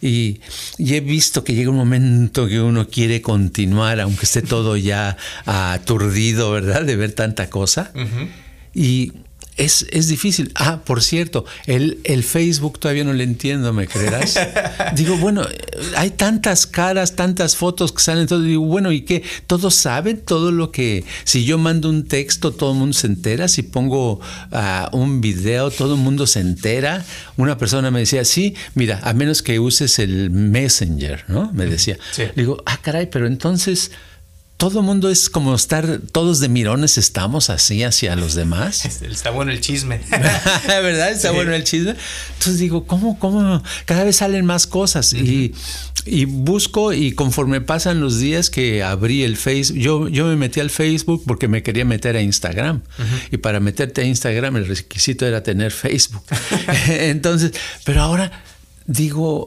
Y, 0.00 0.40
he 0.78 1.00
visto 1.00 1.44
que 1.44 1.54
llega 1.54 1.70
un 1.70 1.76
momento 1.76 2.46
que 2.46 2.60
uno 2.60 2.88
quiere 2.88 3.20
continuar, 3.20 4.00
aunque 4.00 4.26
esté 4.26 4.42
todo 4.42 4.76
ya 4.76 5.16
aturdido, 5.46 6.50
¿verdad? 6.52 6.82
De 6.82 6.96
ver 6.96 7.12
tanta 7.12 7.50
cosa. 7.50 7.92
Y 8.74 9.12
es, 9.58 9.86
es, 9.90 10.08
difícil. 10.08 10.52
Ah, 10.54 10.80
por 10.84 11.02
cierto, 11.02 11.44
el, 11.66 11.98
el, 12.04 12.22
Facebook 12.22 12.78
todavía 12.78 13.04
no 13.04 13.12
le 13.12 13.24
entiendo, 13.24 13.72
¿me 13.72 13.86
creerás? 13.86 14.38
digo, 14.94 15.16
bueno, 15.16 15.46
hay 15.96 16.10
tantas 16.10 16.66
caras, 16.66 17.16
tantas 17.16 17.56
fotos 17.56 17.92
que 17.92 18.00
salen, 18.00 18.26
todo. 18.26 18.40
Digo, 18.40 18.64
bueno, 18.64 18.92
¿y 18.92 19.02
qué? 19.02 19.22
¿Todos 19.46 19.74
saben 19.74 20.20
todo 20.20 20.52
lo 20.52 20.70
que... 20.70 21.04
Si 21.24 21.44
yo 21.44 21.58
mando 21.58 21.90
un 21.90 22.06
texto, 22.06 22.52
todo 22.52 22.72
el 22.72 22.78
mundo 22.78 22.94
se 22.94 23.08
entera. 23.08 23.48
Si 23.48 23.62
pongo 23.62 24.20
uh, 24.52 24.96
un 24.96 25.20
video, 25.20 25.70
todo 25.70 25.94
el 25.94 26.00
mundo 26.00 26.26
se 26.26 26.40
entera. 26.40 27.04
Una 27.36 27.58
persona 27.58 27.90
me 27.90 28.00
decía, 28.00 28.24
sí, 28.24 28.54
mira, 28.74 29.00
a 29.02 29.12
menos 29.12 29.42
que 29.42 29.58
uses 29.58 29.98
el 29.98 30.30
Messenger, 30.30 31.24
¿no? 31.28 31.52
Me 31.52 31.66
decía. 31.66 31.98
Digo, 32.36 32.62
ah, 32.64 32.78
caray, 32.80 33.06
pero 33.06 33.26
entonces 33.26 33.90
todo 34.58 34.82
mundo 34.82 35.08
es 35.08 35.30
como 35.30 35.54
estar, 35.54 36.00
todos 36.10 36.40
de 36.40 36.48
mirones 36.48 36.98
estamos 36.98 37.48
así 37.48 37.84
hacia 37.84 38.16
los 38.16 38.34
demás. 38.34 38.84
Está 39.02 39.30
bueno 39.30 39.52
el 39.52 39.60
chisme. 39.60 40.00
¿Verdad? 40.10 41.12
Está 41.12 41.30
bueno 41.30 41.54
el 41.54 41.62
chisme. 41.62 41.94
Entonces 42.32 42.58
digo, 42.58 42.84
¿cómo, 42.84 43.20
cómo? 43.20 43.62
Cada 43.84 44.02
vez 44.02 44.16
salen 44.16 44.44
más 44.44 44.66
cosas 44.66 45.12
y, 45.12 45.54
busco 46.26 46.92
y 46.92 47.12
conforme 47.12 47.60
pasan 47.60 48.00
los 48.00 48.18
días 48.18 48.50
que 48.50 48.82
abrí 48.82 49.22
el 49.22 49.36
Facebook, 49.36 49.78
yo, 49.78 50.08
yo 50.08 50.26
me 50.26 50.34
metí 50.34 50.58
al 50.58 50.70
Facebook 50.70 51.22
porque 51.24 51.46
me 51.46 51.62
quería 51.62 51.84
meter 51.84 52.16
a 52.16 52.22
Instagram. 52.22 52.82
Y 53.30 53.36
para 53.36 53.60
meterte 53.60 54.00
a 54.00 54.04
Instagram 54.04 54.56
el 54.56 54.66
requisito 54.66 55.24
era 55.24 55.44
tener 55.44 55.70
Facebook. 55.70 56.24
Entonces, 56.88 57.52
pero 57.84 58.02
ahora 58.02 58.42
digo, 58.86 59.46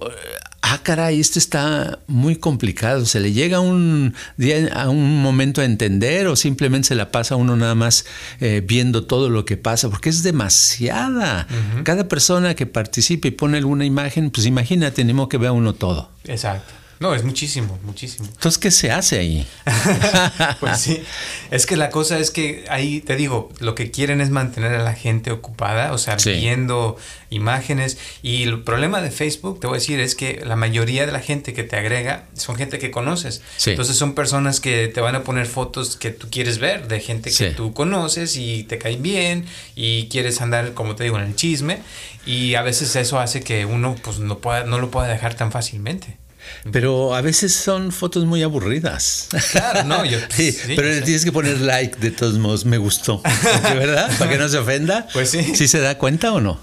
ah, 0.73 0.79
caray, 0.83 1.19
esto 1.19 1.39
está 1.39 1.99
muy 2.07 2.35
complicado. 2.35 3.05
Se 3.05 3.19
le 3.19 3.33
llega 3.33 3.59
un 3.59 4.13
día, 4.37 4.71
a 4.73 4.89
un 4.89 5.21
momento 5.21 5.61
a 5.61 5.65
entender 5.65 6.27
o 6.27 6.35
simplemente 6.35 6.89
se 6.89 6.95
la 6.95 7.11
pasa 7.11 7.35
uno 7.35 7.55
nada 7.55 7.75
más 7.75 8.05
eh, 8.39 8.61
viendo 8.65 9.05
todo 9.05 9.29
lo 9.29 9.45
que 9.45 9.57
pasa, 9.57 9.89
porque 9.89 10.09
es 10.09 10.23
demasiada. 10.23 11.47
Cada 11.83 12.07
persona 12.07 12.55
que 12.55 12.65
participe 12.65 13.29
y 13.29 13.31
pone 13.31 13.57
alguna 13.57 13.85
imagen, 13.85 14.31
pues 14.31 14.45
imagínate, 14.45 15.03
ni 15.03 15.13
modo 15.13 15.29
que 15.29 15.37
vea 15.37 15.51
uno 15.51 15.73
todo. 15.73 16.11
Exacto. 16.25 16.80
No, 17.01 17.15
es 17.15 17.23
muchísimo, 17.23 17.79
muchísimo. 17.83 18.27
Entonces, 18.31 18.59
¿qué 18.59 18.69
se 18.69 18.91
hace 18.91 19.17
ahí? 19.17 19.47
pues 20.59 20.77
sí, 20.77 21.01
es 21.49 21.65
que 21.65 21.75
la 21.75 21.89
cosa 21.89 22.19
es 22.19 22.29
que 22.29 22.63
ahí 22.69 23.01
te 23.01 23.15
digo, 23.15 23.49
lo 23.59 23.73
que 23.73 23.89
quieren 23.89 24.21
es 24.21 24.29
mantener 24.29 24.75
a 24.75 24.83
la 24.83 24.93
gente 24.93 25.31
ocupada, 25.31 25.93
o 25.93 25.97
sea, 25.97 26.15
viendo 26.17 26.97
imágenes. 27.31 27.97
Y 28.21 28.43
el 28.43 28.61
problema 28.61 29.01
de 29.01 29.09
Facebook, 29.09 29.59
te 29.59 29.65
voy 29.65 29.77
a 29.77 29.79
decir, 29.79 29.99
es 29.99 30.13
que 30.13 30.43
la 30.45 30.55
mayoría 30.55 31.07
de 31.07 31.11
la 31.11 31.21
gente 31.21 31.53
que 31.53 31.63
te 31.63 31.75
agrega 31.75 32.25
son 32.35 32.55
gente 32.55 32.77
que 32.77 32.91
conoces. 32.91 33.41
Entonces 33.65 33.95
son 33.95 34.13
personas 34.13 34.59
que 34.59 34.87
te 34.87 35.01
van 35.01 35.15
a 35.15 35.23
poner 35.23 35.47
fotos 35.47 35.97
que 35.97 36.11
tú 36.11 36.27
quieres 36.29 36.59
ver, 36.59 36.87
de 36.87 36.99
gente 36.99 37.31
que 37.31 37.49
tú 37.49 37.73
conoces 37.73 38.37
y 38.37 38.61
te 38.65 38.77
cae 38.77 38.97
bien 38.97 39.47
y 39.75 40.07
quieres 40.09 40.39
andar, 40.39 40.75
como 40.75 40.95
te 40.95 41.05
digo, 41.05 41.17
en 41.17 41.23
el 41.23 41.35
chisme. 41.35 41.79
Y 42.27 42.53
a 42.53 42.61
veces 42.61 42.95
eso 42.95 43.19
hace 43.19 43.41
que 43.41 43.65
uno 43.65 43.95
pues 44.03 44.19
no, 44.19 44.37
pueda, 44.37 44.65
no 44.65 44.77
lo 44.77 44.91
pueda 44.91 45.07
dejar 45.07 45.33
tan 45.33 45.51
fácilmente. 45.51 46.21
Pero 46.71 47.15
a 47.15 47.21
veces 47.21 47.53
son 47.53 47.91
fotos 47.91 48.25
muy 48.25 48.43
aburridas. 48.43 49.29
Claro, 49.51 49.83
no, 49.83 50.05
yo. 50.05 50.17
sí, 50.29 50.55
pero 50.75 50.87
le 50.89 51.01
tienes 51.01 51.25
que 51.25 51.31
poner 51.31 51.59
like 51.59 51.97
de 51.99 52.11
todos 52.11 52.37
modos, 52.37 52.65
me 52.65 52.77
gustó. 52.77 53.21
¿Verdad? 53.63 54.11
Para 54.17 54.31
que 54.31 54.37
no 54.37 54.47
se 54.49 54.57
ofenda. 54.57 55.07
Pues 55.13 55.29
sí. 55.29 55.55
¿Sí 55.55 55.67
se 55.67 55.79
da 55.79 55.97
cuenta 55.97 56.33
o 56.33 56.41
no? 56.41 56.59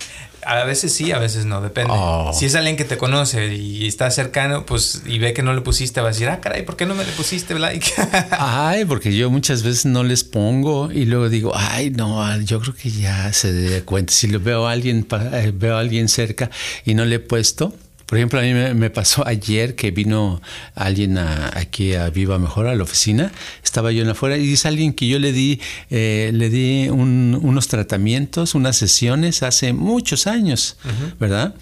A 0.48 0.64
veces 0.64 0.94
sí, 0.94 1.12
a 1.12 1.18
veces 1.18 1.44
no, 1.44 1.60
depende. 1.60 1.92
Oh. 1.94 2.30
Si 2.32 2.46
es 2.46 2.54
alguien 2.54 2.76
que 2.76 2.84
te 2.84 2.96
conoce 2.96 3.54
y 3.54 3.86
está 3.86 4.10
cercano, 4.10 4.64
pues 4.64 5.02
y 5.04 5.18
ve 5.18 5.34
que 5.34 5.42
no 5.42 5.52
le 5.52 5.60
pusiste, 5.60 6.00
va 6.00 6.08
a 6.08 6.12
decir, 6.12 6.28
ah, 6.28 6.40
caray, 6.40 6.62
¿por 6.62 6.76
qué 6.76 6.86
no 6.86 6.94
me 6.94 7.04
le 7.04 7.12
pusiste 7.12 7.58
like? 7.58 7.92
ay, 8.30 8.84
porque 8.86 9.14
yo 9.14 9.30
muchas 9.30 9.62
veces 9.62 9.84
no 9.84 10.04
les 10.04 10.24
pongo 10.24 10.90
y 10.90 11.04
luego 11.04 11.28
digo, 11.28 11.52
ay, 11.54 11.90
no, 11.90 12.40
yo 12.40 12.60
creo 12.60 12.74
que 12.74 12.90
ya 12.90 13.30
se 13.32 13.52
dé 13.52 13.82
cuenta. 13.82 14.12
Si 14.12 14.28
lo 14.28 14.40
veo 14.40 14.66
a 14.66 14.72
alguien, 14.72 15.06
eh, 15.32 15.52
veo 15.54 15.76
a 15.76 15.80
alguien 15.80 16.08
cerca 16.08 16.50
y 16.86 16.94
no 16.94 17.04
le 17.04 17.16
he 17.16 17.20
puesto, 17.20 17.74
por 18.09 18.16
ejemplo, 18.16 18.40
a 18.40 18.42
mí 18.42 18.55
me, 18.55 18.88
pasó 18.88 19.27
ayer 19.27 19.75
que 19.75 19.90
vino 19.90 20.40
alguien 20.75 21.18
aquí 21.18 21.92
a 21.92 22.09
Viva 22.09 22.38
Mejor, 22.38 22.66
a 22.66 22.75
la 22.75 22.83
oficina. 22.83 23.31
Estaba 23.62 23.92
yo 23.92 24.03
en 24.03 24.09
afuera 24.09 24.38
y 24.38 24.55
es 24.55 24.64
alguien 24.64 24.94
que 24.94 25.07
yo 25.07 25.18
le 25.18 25.31
di, 25.31 25.61
eh, 25.90 26.31
le 26.33 26.49
di 26.49 26.88
unos 26.88 27.68
tratamientos, 27.68 28.55
unas 28.55 28.79
sesiones 28.79 29.42
hace 29.42 29.75
muchos 29.75 30.27
años, 30.27 30.79
¿verdad? 31.21 31.55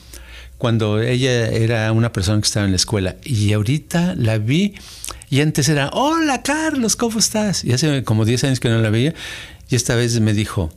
Cuando 0.56 1.00
ella 1.00 1.48
era 1.48 1.90
una 1.90 2.12
persona 2.12 2.40
que 2.40 2.46
estaba 2.46 2.64
en 2.64 2.70
la 2.70 2.76
escuela. 2.76 3.16
Y 3.24 3.52
ahorita 3.52 4.14
la 4.16 4.38
vi 4.38 4.74
y 5.28 5.40
antes 5.40 5.68
era, 5.68 5.88
hola 5.88 6.44
Carlos, 6.44 6.94
¿cómo 6.94 7.18
estás? 7.18 7.64
Y 7.64 7.72
hace 7.72 8.04
como 8.04 8.24
10 8.24 8.44
años 8.44 8.60
que 8.60 8.68
no 8.68 8.78
la 8.78 8.90
veía. 8.90 9.14
Y 9.68 9.74
esta 9.74 9.96
vez 9.96 10.20
me 10.20 10.32
dijo, 10.32 10.70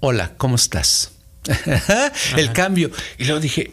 hola, 0.00 0.32
¿cómo 0.38 0.56
estás? 0.56 1.12
el 2.36 2.52
cambio. 2.52 2.90
Y 3.16 3.26
luego 3.26 3.38
dije, 3.38 3.70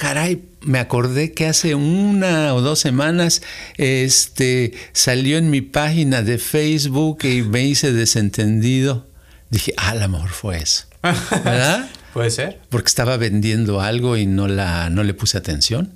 caray, 0.00 0.42
me 0.62 0.78
acordé 0.78 1.32
que 1.32 1.46
hace 1.46 1.74
una 1.74 2.54
o 2.54 2.62
dos 2.62 2.78
semanas 2.78 3.42
este, 3.76 4.72
salió 4.92 5.36
en 5.36 5.50
mi 5.50 5.60
página 5.60 6.22
de 6.22 6.38
Facebook 6.38 7.18
y 7.24 7.42
me 7.42 7.64
hice 7.64 7.92
desentendido. 7.92 9.06
Dije, 9.50 9.74
ah, 9.76 9.90
a 9.90 9.94
lo 9.96 10.08
mejor 10.08 10.30
fue 10.30 10.56
eso. 10.56 10.86
¿Verdad? 11.02 11.90
Puede 12.14 12.30
ser. 12.30 12.60
Porque 12.70 12.88
estaba 12.88 13.18
vendiendo 13.18 13.82
algo 13.82 14.16
y 14.16 14.24
no, 14.24 14.48
la, 14.48 14.88
no 14.88 15.04
le 15.04 15.12
puse 15.12 15.36
atención. 15.36 15.92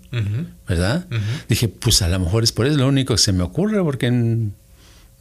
¿Verdad? 0.69 1.07
Dije, 1.49 1.69
pues 1.69 2.03
a 2.03 2.09
lo 2.09 2.21
mejor 2.21 2.45
es 2.45 2.53
por 2.53 2.67
eso 2.67 2.77
lo 2.77 2.87
único 2.87 3.14
que 3.14 3.19
se 3.19 3.33
me 3.33 3.43
ocurre, 3.43 3.83
porque 3.83 4.12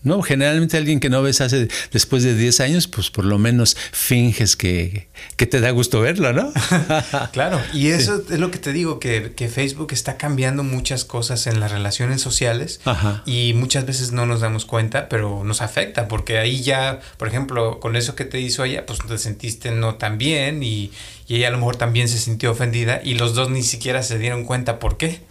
no, 0.04 0.22
generalmente 0.22 0.78
alguien 0.78 1.00
que 1.00 1.10
no 1.10 1.22
ves 1.22 1.40
hace 1.42 1.70
después 1.92 2.24
de 2.24 2.36
10 2.36 2.60
años, 2.60 2.88
pues 2.88 3.10
por 3.10 3.24
lo 3.24 3.40
menos 3.40 3.78
finges 3.92 4.56
que, 4.56 5.08
te 5.38 5.60
da 5.60 5.72
gusto 5.72 6.02
verlo, 6.02 6.34
¿no? 6.34 6.52
claro, 7.32 7.62
y 7.74 7.88
eso 7.88 8.22
es 8.30 8.40
lo 8.40 8.52
que 8.52 8.60
te 8.60 8.74
digo, 8.74 9.00
que, 9.00 9.34
Facebook 9.54 9.90
está 9.92 10.18
cambiando 10.18 10.64
muchas 10.64 11.06
cosas 11.06 11.48
en 11.48 11.60
las 11.60 11.72
relaciones 11.72 12.22
sociales 12.22 12.80
y 13.26 13.54
muchas 13.54 13.86
veces 13.86 14.12
no 14.12 14.26
nos 14.26 14.42
damos 14.42 14.66
cuenta, 14.66 15.10
pero 15.10 15.44
nos 15.44 15.62
afecta, 15.62 16.08
porque 16.08 16.38
ahí 16.38 16.62
ya, 16.62 17.00
por 17.18 17.28
ejemplo, 17.28 17.80
con 17.80 17.96
eso 17.96 18.16
que 18.16 18.26
te 18.26 18.40
hizo 18.40 18.64
ella, 18.64 18.86
pues 18.86 19.00
te 19.00 19.18
sentiste 19.18 19.72
no 19.72 19.96
tan 19.96 20.18
bien 20.18 20.64
y, 20.64 20.92
y 21.28 21.36
ella 21.36 21.50
a 21.50 21.52
lo 21.52 21.58
mejor 21.58 21.76
también 21.76 22.08
se 22.08 22.18
sintió 22.18 22.52
ofendida 22.52 23.02
y 23.04 23.16
los 23.16 23.36
dos 23.36 23.50
ni 23.50 23.64
siquiera 23.64 24.02
se 24.04 24.18
dieron 24.18 24.46
cuenta 24.46 24.80
por 24.80 24.98
qué. 24.98 25.22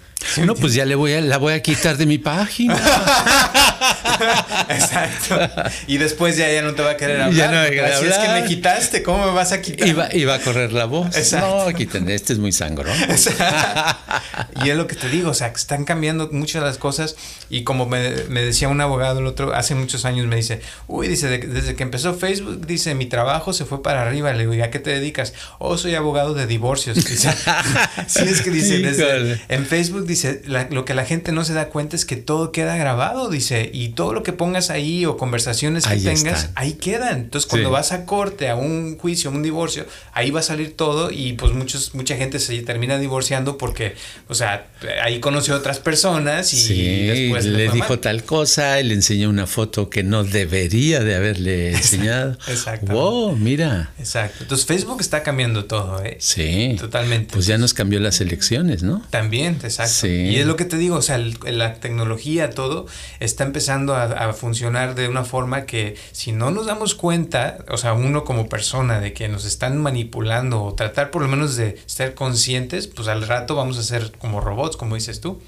No, 0.45 0.55
pues 0.55 0.75
ya 0.75 0.85
le 0.85 0.95
voy 0.95 1.15
a, 1.15 1.21
la 1.21 1.39
voy 1.39 1.53
a 1.53 1.63
quitar 1.63 1.97
de 1.97 2.07
mi 2.07 2.19
página. 2.19 2.77
Exacto. 4.69 5.39
Y 5.87 5.99
después 5.99 6.37
ya, 6.37 6.51
ya 6.51 6.63
no 6.63 6.75
te 6.75 6.83
va 6.83 6.93
a 6.93 6.97
querer 6.97 7.21
hablar. 7.21 7.37
Ya 7.37 7.51
no 7.51 7.57
va 7.57 7.63
a 7.65 7.71
querer 7.71 7.93
hablar. 7.95 8.01
Si 8.01 8.07
es 8.07 8.19
que 8.19 8.41
me 8.41 8.45
quitaste, 8.47 9.03
¿cómo 9.03 9.27
me 9.27 9.33
vas 9.33 9.53
a 9.53 9.61
quitar? 9.61 9.89
Iba, 10.15 10.35
a 10.35 10.39
correr 10.39 10.73
la 10.73 10.87
voz. 10.87 11.17
Exacto. 11.17 11.67
No, 11.71 11.75
quiten, 11.77 12.09
este 12.09 12.33
es 12.33 12.39
muy 12.39 12.53
sangro. 12.53 12.91
y 14.65 14.71
es 14.71 14.77
lo 14.77 14.87
que 14.87 14.97
te 14.97 15.09
digo, 15.09 15.31
o 15.31 15.35
sea, 15.35 15.49
están 15.49 15.85
cambiando 15.85 16.29
muchas 16.33 16.63
las 16.63 16.79
cosas. 16.79 17.17
Y 17.51 17.65
como 17.65 17.87
me, 17.87 18.01
decía 18.01 18.69
un 18.69 18.81
abogado 18.81 19.21
el 19.21 19.27
otro, 19.27 19.55
hace 19.55 19.75
muchos 19.75 20.05
años 20.05 20.27
me 20.27 20.37
dice, 20.37 20.61
uy, 20.87 21.09
dice, 21.09 21.29
desde 21.39 21.75
que 21.75 21.83
empezó 21.83 22.15
Facebook, 22.15 22.67
dice, 22.67 22.95
mi 22.95 23.07
trabajo 23.07 23.53
se 23.53 23.65
fue 23.65 23.83
para 23.83 24.03
arriba. 24.03 24.33
Le 24.33 24.47
digo, 24.47 24.65
¿a 24.65 24.71
qué 24.71 24.79
te 24.79 24.91
dedicas? 24.91 25.35
Oh, 25.59 25.77
soy 25.77 25.95
abogado 25.95 26.35
de 26.35 26.47
divorcios. 26.47 26.97
Dice, 26.97 27.31
sí, 28.07 28.25
es 28.25 28.43
que 28.43 28.51
dice, 28.51 28.79
desde, 28.79 29.41
en 29.49 29.67
Facebook 29.67 30.07
dice, 30.13 30.43
lo 30.71 30.85
que 30.85 30.95
la 30.95 31.05
gente 31.05 31.33
no 31.33 31.45
se 31.45 31.53
da 31.53 31.69
cuenta 31.69 31.97
es 31.97 32.05
que 32.05 32.17
todo 32.17 32.53
queda 32.53 32.77
grabado, 32.77 33.29
dice, 33.29 33.71
y 33.73 33.91
todo 33.91 34.13
lo 34.13 34.23
que 34.23 34.33
pongas 34.33 34.71
ahí 34.71 35.05
o 35.07 35.17
conversaciones 35.17 35.87
que 35.87 35.97
tengas, 35.97 36.51
ahí 36.55 36.75
quedan. 36.75 37.19
Entonces, 37.19 37.49
cuando 37.49 37.71
vas 37.71 37.93
a 37.93 38.07
corte, 38.07 38.49
a 38.49 38.57
un 38.57 38.99
juicio, 38.99 39.31
a 39.31 39.33
un 39.33 39.43
divorcio, 39.43 39.87
ahí 40.13 40.31
va 40.31 40.41
a 40.41 40.43
salir 40.43 40.77
todo 40.77 41.11
y 41.11 41.35
pues 41.35 41.53
muchos, 41.53 41.95
mucha 41.95 42.17
gente 42.17 42.39
se 42.39 42.61
termina 42.63 42.99
divorciando 42.99 43.59
porque, 43.59 43.95
o 44.29 44.35
sea, 44.35 44.67
ahí 45.03 45.21
conoció 45.21 45.55
a 45.55 45.59
otras 45.59 45.79
personas 45.79 46.53
y 46.53 47.07
después 47.07 47.45
le, 47.45 47.71
dijo 47.71 47.99
tal 47.99 48.25
cosa 48.25 48.81
y 48.81 48.85
le 48.85 48.95
enseñó 48.95 49.31
una 49.31 49.47
foto 49.47 49.89
que 49.91 50.03
no 50.03 50.25
debería 50.25 51.01
de 51.01 51.15
haberle 51.15 51.71
enseñado. 51.77 52.39
Exacto. 52.49 52.93
Wow, 52.93 53.37
mira. 53.37 53.93
Exacto. 53.99 54.39
Entonces, 54.43 54.67
Facebook 54.67 55.01
está 55.01 55.23
cambiando 55.23 55.65
todo, 55.65 56.03
¿eh? 56.03 56.17
Sí. 56.21 56.77
Totalmente. 56.79 57.33
Pues 57.33 57.47
ya 57.47 57.59
nos 57.59 57.75
cambió 57.75 58.01
las 58.01 58.21
elecciones, 58.21 58.83
¿no? 58.83 59.03
También, 59.11 59.59
exacto. 59.63 59.93
Y 60.05 60.37
es 60.37 60.47
lo 60.47 60.57
que 60.57 60.65
te 60.65 60.77
digo, 60.77 60.97
o 60.97 61.03
sea, 61.03 61.19
la 61.19 61.75
tecnología, 61.75 62.51
todo, 62.51 62.87
está 63.21 63.45
empezando 63.45 63.95
a, 63.95 64.33
funcionar 64.33 64.95
de 64.95 65.09
una 65.09 65.25
forma 65.25 65.67
que 65.67 65.97
si 66.13 66.33
no 66.33 66.51
nos 66.51 66.67
damos 66.67 66.95
cuenta, 66.95 67.59
o 67.69 67.77
sea, 67.77 67.93
uno 67.93 68.25
como 68.25 68.49
persona 68.49 69.01
de 69.01 69.13
que 69.13 69.29
nos 69.29 69.45
están 69.45 69.81
manipulando 69.81 70.63
o 70.63 70.75
tratar 70.75 71.11
por 71.11 71.23
lo 71.23 71.29
menos 71.29 71.57
de 71.57 71.79
ser 71.87 72.15
conscientes, 72.15 72.87
pues 72.87 73.09
al 73.09 73.27
rato 73.27 73.55
vamos 73.55 73.79
a 73.79 73.83
ser 73.83 74.13
como 74.19 74.41
robots, 74.41 74.77
como 74.77 74.95
dices 74.95 75.21
tú. 75.21 75.41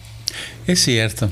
Es 0.66 0.80
cierto. 0.80 1.30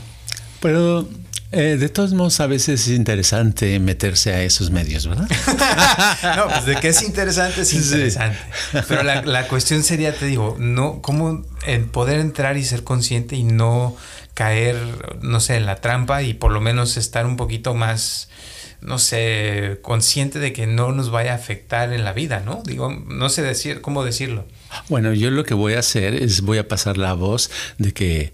Pero 0.61 1.09
eh, 1.53 1.77
de 1.79 1.89
todos 1.89 2.15
modos, 2.15 2.41
a 2.41 2.47
veces 2.47 2.89
es 2.89 2.95
interesante 2.95 3.79
meterse 3.79 4.33
a 4.33 4.43
esos 4.43 4.71
medios, 4.71 5.07
¿verdad? 5.07 5.29
no, 6.37 6.49
pues 6.49 6.65
de 6.67 6.77
que 6.77 6.89
es 6.89 7.03
interesante, 7.03 7.63
es 7.63 7.73
interesante. 7.75 8.39
Pero 8.89 9.03
la, 9.03 9.23
la, 9.23 9.47
cuestión 9.49 9.83
sería, 9.83 10.15
te 10.15 10.27
digo, 10.27 10.57
no, 10.59 11.03
cómo 11.03 11.45
el 11.67 11.85
poder 11.85 12.21
entrar 12.21 12.57
y 12.57 12.65
ser 12.65 12.85
consciente 12.85 13.37
y 13.37 13.45
no 13.45 13.97
caer, 14.35 14.77
no 15.21 15.41
sé, 15.41 15.57
en 15.57 15.67
la 15.67 15.77
trampa 15.77 16.23
y 16.23 16.35
por 16.35 16.53
lo 16.53 16.61
menos 16.61 16.97
estar 16.97 17.27
un 17.27 17.37
poquito 17.37 17.75
más, 17.75 18.29
no 18.81 18.99
sé, 18.99 19.79
consciente 19.83 20.39
de 20.39 20.53
que 20.53 20.67
no 20.67 20.93
nos 20.93 21.11
vaya 21.11 21.33
a 21.33 21.37
afectar 21.37 21.93
en 21.93 22.05
la 22.05 22.13
vida, 22.13 22.43
¿no? 22.45 22.63
Digo, 22.65 22.91
no 22.91 23.29
sé 23.29 23.43
decir, 23.43 23.81
cómo 23.81 24.05
decirlo. 24.05 24.47
Bueno, 24.89 25.13
yo 25.13 25.31
lo 25.31 25.45
que 25.45 25.55
voy 25.55 25.75
a 25.75 25.81
hacer 25.81 26.15
es 26.15 26.41
voy 26.41 26.59
a 26.59 26.67
pasar 26.67 26.97
la 26.97 27.13
voz 27.13 27.51
de 27.79 27.93
que 27.93 28.33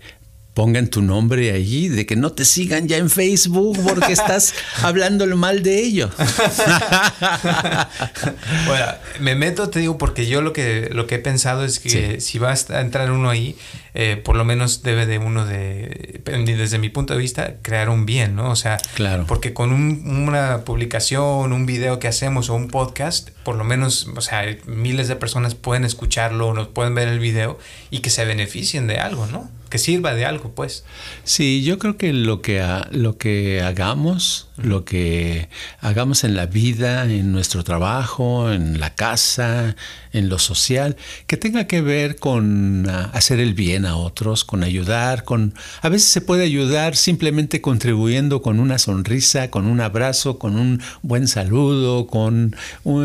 pongan 0.58 0.88
tu 0.88 1.02
nombre 1.02 1.52
allí, 1.52 1.86
de 1.86 2.04
que 2.04 2.16
no 2.16 2.32
te 2.32 2.44
sigan 2.44 2.88
ya 2.88 2.96
en 2.96 3.10
Facebook 3.10 3.78
porque 3.84 4.12
estás 4.12 4.54
hablando 4.82 5.24
mal 5.36 5.62
de 5.62 5.78
ellos. 5.78 6.10
bueno, 8.66 8.86
me 9.20 9.36
meto, 9.36 9.70
te 9.70 9.78
digo, 9.78 9.98
porque 9.98 10.26
yo 10.26 10.42
lo 10.42 10.52
que, 10.52 10.88
lo 10.90 11.06
que 11.06 11.14
he 11.14 11.18
pensado 11.20 11.64
es 11.64 11.78
que 11.78 12.20
si 12.20 12.40
vas 12.40 12.70
a 12.70 12.80
entrar 12.80 13.12
uno 13.12 13.30
ahí, 13.30 13.54
eh, 13.94 14.16
por 14.16 14.34
lo 14.34 14.44
menos 14.44 14.82
debe 14.82 15.06
de 15.06 15.18
uno 15.18 15.46
de, 15.46 16.22
desde 16.24 16.80
mi 16.80 16.88
punto 16.88 17.14
de 17.14 17.20
vista, 17.20 17.58
crear 17.62 17.88
un 17.88 18.04
bien, 18.04 18.34
¿no? 18.34 18.50
O 18.50 18.56
sea, 18.56 18.78
claro. 18.96 19.26
porque 19.28 19.54
con 19.54 19.70
una 19.70 20.64
publicación, 20.64 21.52
un 21.52 21.66
video 21.66 22.00
que 22.00 22.08
hacemos 22.08 22.50
o 22.50 22.56
un 22.56 22.66
podcast, 22.66 23.30
por 23.44 23.54
lo 23.54 23.62
menos, 23.62 24.08
o 24.16 24.20
sea, 24.20 24.42
miles 24.66 25.06
de 25.06 25.14
personas 25.14 25.54
pueden 25.54 25.84
escucharlo, 25.84 26.52
nos 26.52 26.66
pueden 26.66 26.96
ver 26.96 27.06
el 27.06 27.20
video 27.20 27.60
y 27.90 28.00
que 28.00 28.10
se 28.10 28.24
beneficien 28.24 28.88
de 28.88 28.98
algo, 28.98 29.26
¿no? 29.26 29.56
Que 29.68 29.78
sirva 29.78 30.14
de 30.14 30.24
algo, 30.24 30.50
pues. 30.50 30.85
Sí, 31.24 31.62
yo 31.62 31.78
creo 31.78 31.96
que 31.96 32.12
lo 32.12 32.42
que, 32.42 32.64
lo 32.90 33.18
que 33.18 33.62
hagamos, 33.62 34.48
lo 34.57 34.85
que 34.85 35.48
hagamos 35.81 36.24
en 36.24 36.35
la 36.35 36.46
vida, 36.46 37.04
en 37.04 37.33
nuestro 37.33 37.64
trabajo, 37.64 38.52
en 38.52 38.81
la 38.81 38.94
casa, 38.94 39.76
en 40.12 40.28
lo 40.28 40.38
social, 40.38 40.96
que 41.26 41.37
tenga 41.37 41.66
que 41.66 41.81
ver 41.81 42.16
con 42.16 42.88
ah, 42.88 43.11
hacer 43.12 43.40
el 43.40 43.54
bien 43.54 43.87
a 43.87 43.96
otros, 43.96 44.44
con 44.44 44.62
ayudar, 44.62 45.24
con 45.24 45.54
a 45.83 45.88
veces 45.88 46.09
se 46.09 46.20
puede 46.20 46.44
ayudar 46.44 46.96
simplemente 46.96 47.61
contribuyendo 47.61 48.42
con 48.42 48.61
una 48.61 48.78
sonrisa, 48.78 49.50
con 49.50 49.66
un 49.66 49.81
abrazo, 49.81 50.38
con 50.38 50.57
un 50.59 50.83
buen 51.02 51.28
saludo, 51.28 52.07
con 52.07 52.57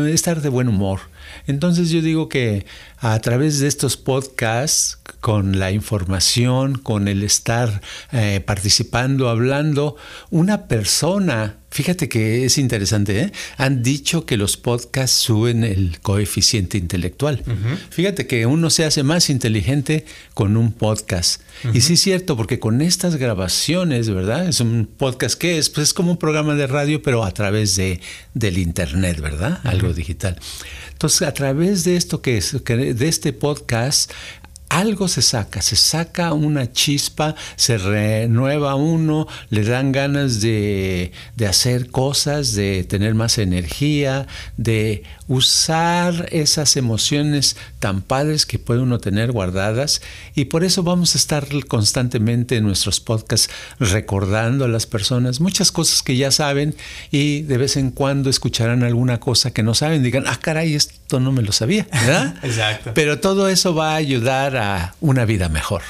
estar 0.08 0.40
de 0.40 0.48
buen 0.48 0.68
humor. 0.68 1.00
Entonces 1.46 1.90
yo 1.90 2.00
digo 2.00 2.28
que 2.28 2.66
a 3.04 3.18
través 3.20 3.58
de 3.58 3.66
estos 3.66 3.98
podcasts, 3.98 4.98
con 5.20 5.58
la 5.58 5.70
información, 5.70 6.78
con 6.78 7.06
el 7.06 7.22
estar 7.22 7.82
eh, 8.12 8.42
participando, 8.44 9.28
hablando, 9.28 9.96
una 10.30 10.68
persona, 10.68 11.56
fíjate 11.70 12.08
que 12.08 12.46
es 12.46 12.56
interesante, 12.56 13.20
¿eh? 13.20 13.32
han 13.58 13.82
dicho 13.82 14.24
que 14.24 14.38
los 14.38 14.56
podcasts 14.56 15.18
suben 15.18 15.64
el 15.64 15.98
coeficiente 16.00 16.78
intelectual. 16.78 17.42
Fíjate 17.90 18.26
que 18.26 18.46
uno 18.46 18.70
se 18.70 18.86
hace 18.86 19.02
más 19.02 19.28
inteligente 19.28 20.06
con 20.32 20.56
un 20.56 20.72
podcast. 20.72 21.42
Y 21.74 21.82
sí 21.82 21.94
es 21.94 22.00
cierto, 22.00 22.38
porque 22.38 22.58
con 22.58 22.80
estas 22.80 23.16
grabaciones, 23.16 24.08
¿verdad? 24.08 24.48
Es 24.48 24.60
un 24.60 24.88
podcast 24.96 25.38
que 25.38 25.58
es, 25.58 25.68
pues 25.68 25.88
es 25.88 25.94
como 25.94 26.12
un 26.12 26.18
programa 26.18 26.54
de 26.54 26.66
radio, 26.66 27.02
pero 27.02 27.22
a 27.24 27.32
través 27.32 27.76
de, 27.76 28.00
del 28.32 28.56
internet, 28.56 29.20
¿verdad? 29.20 29.60
Algo 29.64 29.92
digital. 29.92 30.38
Entonces, 30.94 31.22
a 31.28 31.34
través 31.34 31.84
de 31.84 31.96
esto 31.96 32.22
que 32.22 32.38
es, 32.38 32.62
de 32.98 33.08
este 33.08 33.32
podcast, 33.32 34.12
algo 34.68 35.08
se 35.08 35.22
saca, 35.22 35.62
se 35.62 35.76
saca 35.76 36.32
una 36.32 36.72
chispa, 36.72 37.34
se 37.56 37.78
renueva 37.78 38.74
uno, 38.74 39.28
le 39.50 39.62
dan 39.62 39.92
ganas 39.92 40.40
de, 40.40 41.12
de, 41.36 41.46
hacer 41.46 41.90
cosas, 41.90 42.54
de 42.54 42.84
tener 42.84 43.14
más 43.14 43.38
energía, 43.38 44.26
de 44.56 45.04
usar 45.26 46.28
esas 46.32 46.76
emociones 46.76 47.56
tan 47.78 48.02
padres 48.02 48.44
que 48.46 48.58
puede 48.58 48.80
uno 48.80 48.98
tener 48.98 49.32
guardadas 49.32 50.02
y 50.34 50.46
por 50.46 50.64
eso 50.64 50.82
vamos 50.82 51.14
a 51.14 51.18
estar 51.18 51.46
constantemente 51.66 52.56
en 52.56 52.64
nuestros 52.64 53.00
podcasts 53.00 53.50
recordando 53.78 54.64
a 54.64 54.68
las 54.68 54.86
personas 54.86 55.40
muchas 55.40 55.72
cosas 55.72 56.02
que 56.02 56.16
ya 56.16 56.30
saben 56.30 56.74
y 57.10 57.42
de 57.42 57.56
vez 57.56 57.76
en 57.76 57.90
cuando 57.90 58.28
escucharán 58.28 58.82
alguna 58.82 59.18
cosa 59.18 59.50
que 59.50 59.62
no 59.62 59.74
saben, 59.74 60.02
digan, 60.02 60.24
ah 60.26 60.38
caray, 60.40 60.74
esto 60.74 61.20
no 61.20 61.32
me 61.32 61.42
lo 61.42 61.52
sabía, 61.52 61.86
¿verdad? 61.90 62.36
Exacto. 62.42 62.92
Pero 62.94 63.20
todo 63.20 63.48
eso 63.48 63.74
va 63.74 63.92
a 63.92 63.96
ayudar 63.96 64.53
a 64.56 64.94
una 65.00 65.24
vida 65.24 65.48
mejor. 65.48 65.82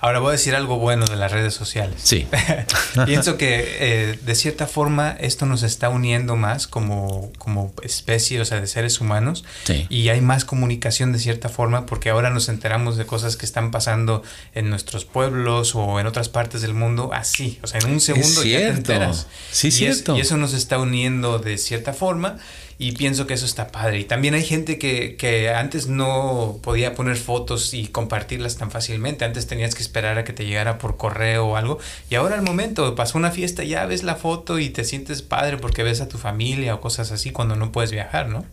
Ahora 0.00 0.18
voy 0.18 0.30
a 0.30 0.32
decir 0.32 0.54
algo 0.54 0.78
bueno 0.78 1.06
de 1.06 1.16
las 1.16 1.32
redes 1.32 1.54
sociales. 1.54 2.00
Sí. 2.02 2.26
Pienso 3.06 3.36
que 3.36 3.76
eh, 3.78 4.18
de 4.20 4.34
cierta 4.34 4.66
forma 4.66 5.16
esto 5.20 5.46
nos 5.46 5.62
está 5.62 5.88
uniendo 5.88 6.36
más 6.36 6.66
como, 6.66 7.32
como 7.38 7.72
especie 7.82 8.40
o 8.40 8.44
sea, 8.44 8.60
de 8.60 8.66
seres 8.66 9.00
humanos. 9.00 9.44
Y 9.88 10.08
hay 10.08 10.20
más 10.20 10.44
comunicación 10.44 11.12
de 11.12 11.18
cierta 11.18 11.48
forma 11.48 11.86
porque 11.86 12.10
ahora 12.10 12.30
nos 12.30 12.48
enteramos 12.48 12.96
de 12.96 13.06
cosas 13.06 13.36
que 13.36 13.46
están 13.46 13.70
pasando 13.70 14.22
en 14.54 14.70
nuestros 14.70 15.04
pueblos 15.04 15.74
o 15.74 16.00
en 16.00 16.06
otras 16.06 16.28
partes 16.28 16.62
del 16.62 16.74
mundo 16.74 17.10
así. 17.12 17.58
O 17.62 17.66
sea, 17.66 17.80
en 17.80 17.90
un 17.90 18.00
segundo 18.00 18.42
ya 18.42 18.58
te 18.58 18.68
enteras. 18.68 19.26
Sí, 19.50 19.68
y 19.68 19.72
cierto. 19.72 20.16
y 20.16 20.20
eso 20.20 20.36
nos 20.36 20.54
está 20.54 20.78
uniendo 20.78 21.38
de 21.38 21.58
cierta 21.58 21.92
forma 21.92 22.38
y 22.80 22.92
pienso 22.92 23.26
que 23.26 23.34
eso 23.34 23.44
está 23.44 23.68
padre. 23.68 23.98
Y 24.00 24.04
también 24.04 24.32
hay 24.32 24.42
gente 24.42 24.78
que, 24.78 25.14
que, 25.16 25.50
antes 25.50 25.86
no 25.86 26.58
podía 26.62 26.94
poner 26.94 27.18
fotos 27.18 27.74
y 27.74 27.88
compartirlas 27.88 28.56
tan 28.56 28.70
fácilmente. 28.70 29.26
Antes 29.26 29.46
tenías 29.46 29.74
que 29.74 29.82
esperar 29.82 30.16
a 30.16 30.24
que 30.24 30.32
te 30.32 30.46
llegara 30.46 30.78
por 30.78 30.96
correo 30.96 31.48
o 31.48 31.56
algo. 31.56 31.78
Y 32.08 32.14
ahora 32.14 32.36
al 32.36 32.42
momento, 32.42 32.94
pasó 32.94 33.18
una 33.18 33.32
fiesta, 33.32 33.64
ya 33.64 33.84
ves 33.84 34.02
la 34.02 34.16
foto 34.16 34.58
y 34.58 34.70
te 34.70 34.84
sientes 34.84 35.20
padre 35.20 35.58
porque 35.58 35.82
ves 35.82 36.00
a 36.00 36.08
tu 36.08 36.16
familia 36.16 36.74
o 36.74 36.80
cosas 36.80 37.12
así 37.12 37.32
cuando 37.32 37.54
no 37.54 37.70
puedes 37.70 37.90
viajar, 37.90 38.30
¿no? 38.30 38.46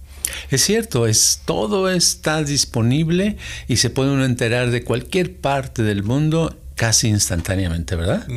Es 0.51 0.61
cierto, 0.61 1.07
es 1.07 1.43
todo 1.45 1.89
está 1.89 2.43
disponible 2.43 3.37
y 3.69 3.77
se 3.77 3.89
puede 3.89 4.11
uno 4.11 4.25
enterar 4.25 4.71
de 4.71 4.83
cualquier 4.83 5.37
parte 5.37 5.83
del 5.83 6.03
mundo 6.03 6.53
casi 6.75 7.07
instantáneamente, 7.07 7.95
¿verdad? 7.95 8.27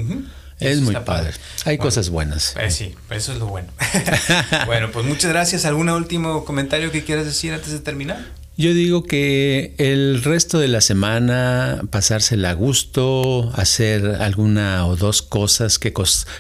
Es 0.61 0.81
muy 0.81 0.95
padre. 0.95 1.33
Hay 1.65 1.79
cosas 1.79 2.11
buenas. 2.11 2.55
Eh, 2.57 2.71
sí, 2.71 2.95
eso 3.11 3.33
es 3.33 3.39
lo 3.39 3.47
bueno. 3.47 3.69
bueno, 4.67 4.91
pues 4.93 5.07
muchas 5.07 5.31
gracias. 5.31 5.65
¿Algún 5.65 5.89
último 5.89 6.45
comentario 6.45 6.93
que 6.93 7.05
quieras 7.05 7.25
decir 7.25 7.53
antes 7.53 7.73
de 7.73 7.81
terminar? 7.81 8.41
Yo 8.61 8.75
digo 8.75 9.05
que 9.05 9.75
el 9.79 10.23
resto 10.23 10.59
de 10.59 10.69
la 10.69 10.83
semana 10.83 11.81
pasársela 11.89 12.51
a 12.51 12.53
gusto, 12.53 13.51
hacer 13.55 14.05
alguna 14.21 14.87
o 14.87 14.97
dos 14.97 15.23
cosas 15.23 15.79
que, 15.79 15.95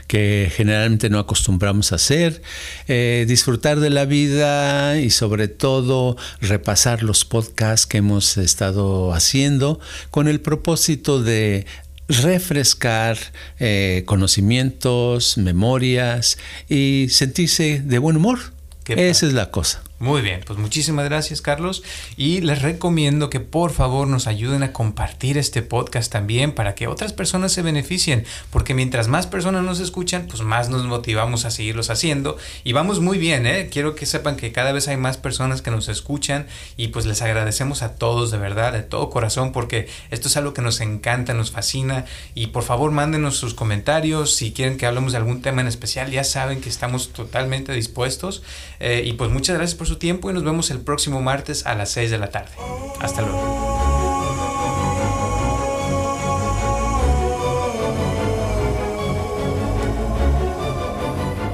que 0.07 0.53
generalmente 0.55 1.09
no 1.09 1.19
acostumbramos 1.19 1.93
a 1.93 1.95
hacer, 1.95 2.43
eh, 2.89 3.25
disfrutar 3.27 3.81
de 3.81 3.89
la 3.89 4.05
vida 4.05 5.01
y 5.01 5.09
sobre 5.09 5.49
todo 5.49 6.19
repasar 6.43 7.03
los 7.03 7.25
podcasts 7.25 7.87
que 7.87 7.97
hemos 7.99 8.37
estado 8.37 9.15
haciendo 9.15 9.81
con 10.11 10.29
el 10.29 10.43
propósito 10.43 11.23
de 11.23 11.65
refrescar 12.11 13.17
eh, 13.59 14.03
conocimientos, 14.07 15.39
memorias 15.39 16.39
y 16.69 17.07
sentirse 17.11 17.81
de 17.85 17.99
buen 17.99 18.17
humor. 18.17 18.39
Esa 18.87 19.27
es 19.27 19.33
la 19.33 19.51
cosa. 19.51 19.83
Muy 20.01 20.23
bien, 20.23 20.41
pues 20.47 20.59
muchísimas 20.59 21.05
gracias 21.05 21.43
Carlos. 21.43 21.83
Y 22.17 22.41
les 22.41 22.63
recomiendo 22.63 23.29
que 23.29 23.39
por 23.39 23.71
favor 23.71 24.09
nos 24.09 24.27
ayuden 24.27 24.63
a 24.63 24.73
compartir 24.73 25.37
este 25.37 25.61
podcast 25.61 26.11
también 26.11 26.53
para 26.53 26.75
que 26.75 26.87
otras 26.87 27.13
personas 27.13 27.53
se 27.53 27.61
beneficien, 27.61 28.25
porque 28.49 28.73
mientras 28.73 29.09
más 29.09 29.27
personas 29.27 29.63
nos 29.63 29.79
escuchan, 29.79 30.27
pues 30.27 30.41
más 30.41 30.71
nos 30.71 30.87
motivamos 30.87 31.45
a 31.45 31.51
seguirlos 31.51 31.91
haciendo. 31.91 32.39
Y 32.65 32.73
vamos 32.73 33.01
muy 33.01 33.19
bien, 33.19 33.47
¿eh? 33.47 33.69
quiero 33.71 33.95
que 33.95 34.07
sepan 34.07 34.37
que 34.37 34.53
cada 34.53 34.73
vez 34.73 34.89
hay 34.89 34.97
más 34.97 35.19
personas 35.19 35.61
que 35.61 35.71
nos 35.71 35.91
escuchan 35.91 36.47
y 36.79 36.89
pues 36.89 37.05
les 37.05 37.21
agradecemos 37.21 37.83
a 37.83 37.97
todos 37.97 38.31
de 38.31 38.39
verdad, 38.39 38.73
de 38.73 38.83
todo 38.83 39.11
corazón, 39.11 39.53
porque 39.53 39.87
esto 40.11 40.29
es 40.29 40.37
algo 40.39 40.55
que 40.55 40.63
nos 40.63 40.81
encanta, 40.81 41.35
nos 41.35 41.51
fascina. 41.51 42.07
Y 42.35 42.47
por 42.47 42.63
favor 42.63 42.91
mándenos 42.91 43.37
sus 43.37 43.53
comentarios, 43.53 44.35
si 44.35 44.53
quieren 44.53 44.79
que 44.79 44.87
hablemos 44.87 45.13
de 45.13 45.19
algún 45.19 45.43
tema 45.43 45.61
en 45.61 45.67
especial, 45.67 46.11
ya 46.11 46.25
saben 46.25 46.63
que 46.63 46.71
estamos 46.71 47.13
totalmente 47.13 47.75
dispuestos. 47.75 48.43
Eh, 48.79 49.03
y 49.05 49.13
pues 49.13 49.31
muchas 49.31 49.59
gracias 49.59 49.77
por 49.77 49.90
su 49.91 49.97
tiempo 49.97 50.31
y 50.31 50.33
nos 50.33 50.45
vemos 50.45 50.71
el 50.71 50.79
próximo 50.79 51.21
martes 51.21 51.67
a 51.67 51.75
las 51.75 51.91
6 51.91 52.13
de 52.13 52.19
la 52.19 52.31
tarde. 52.31 52.53
Hasta 53.01 53.23
luego. 53.23 53.61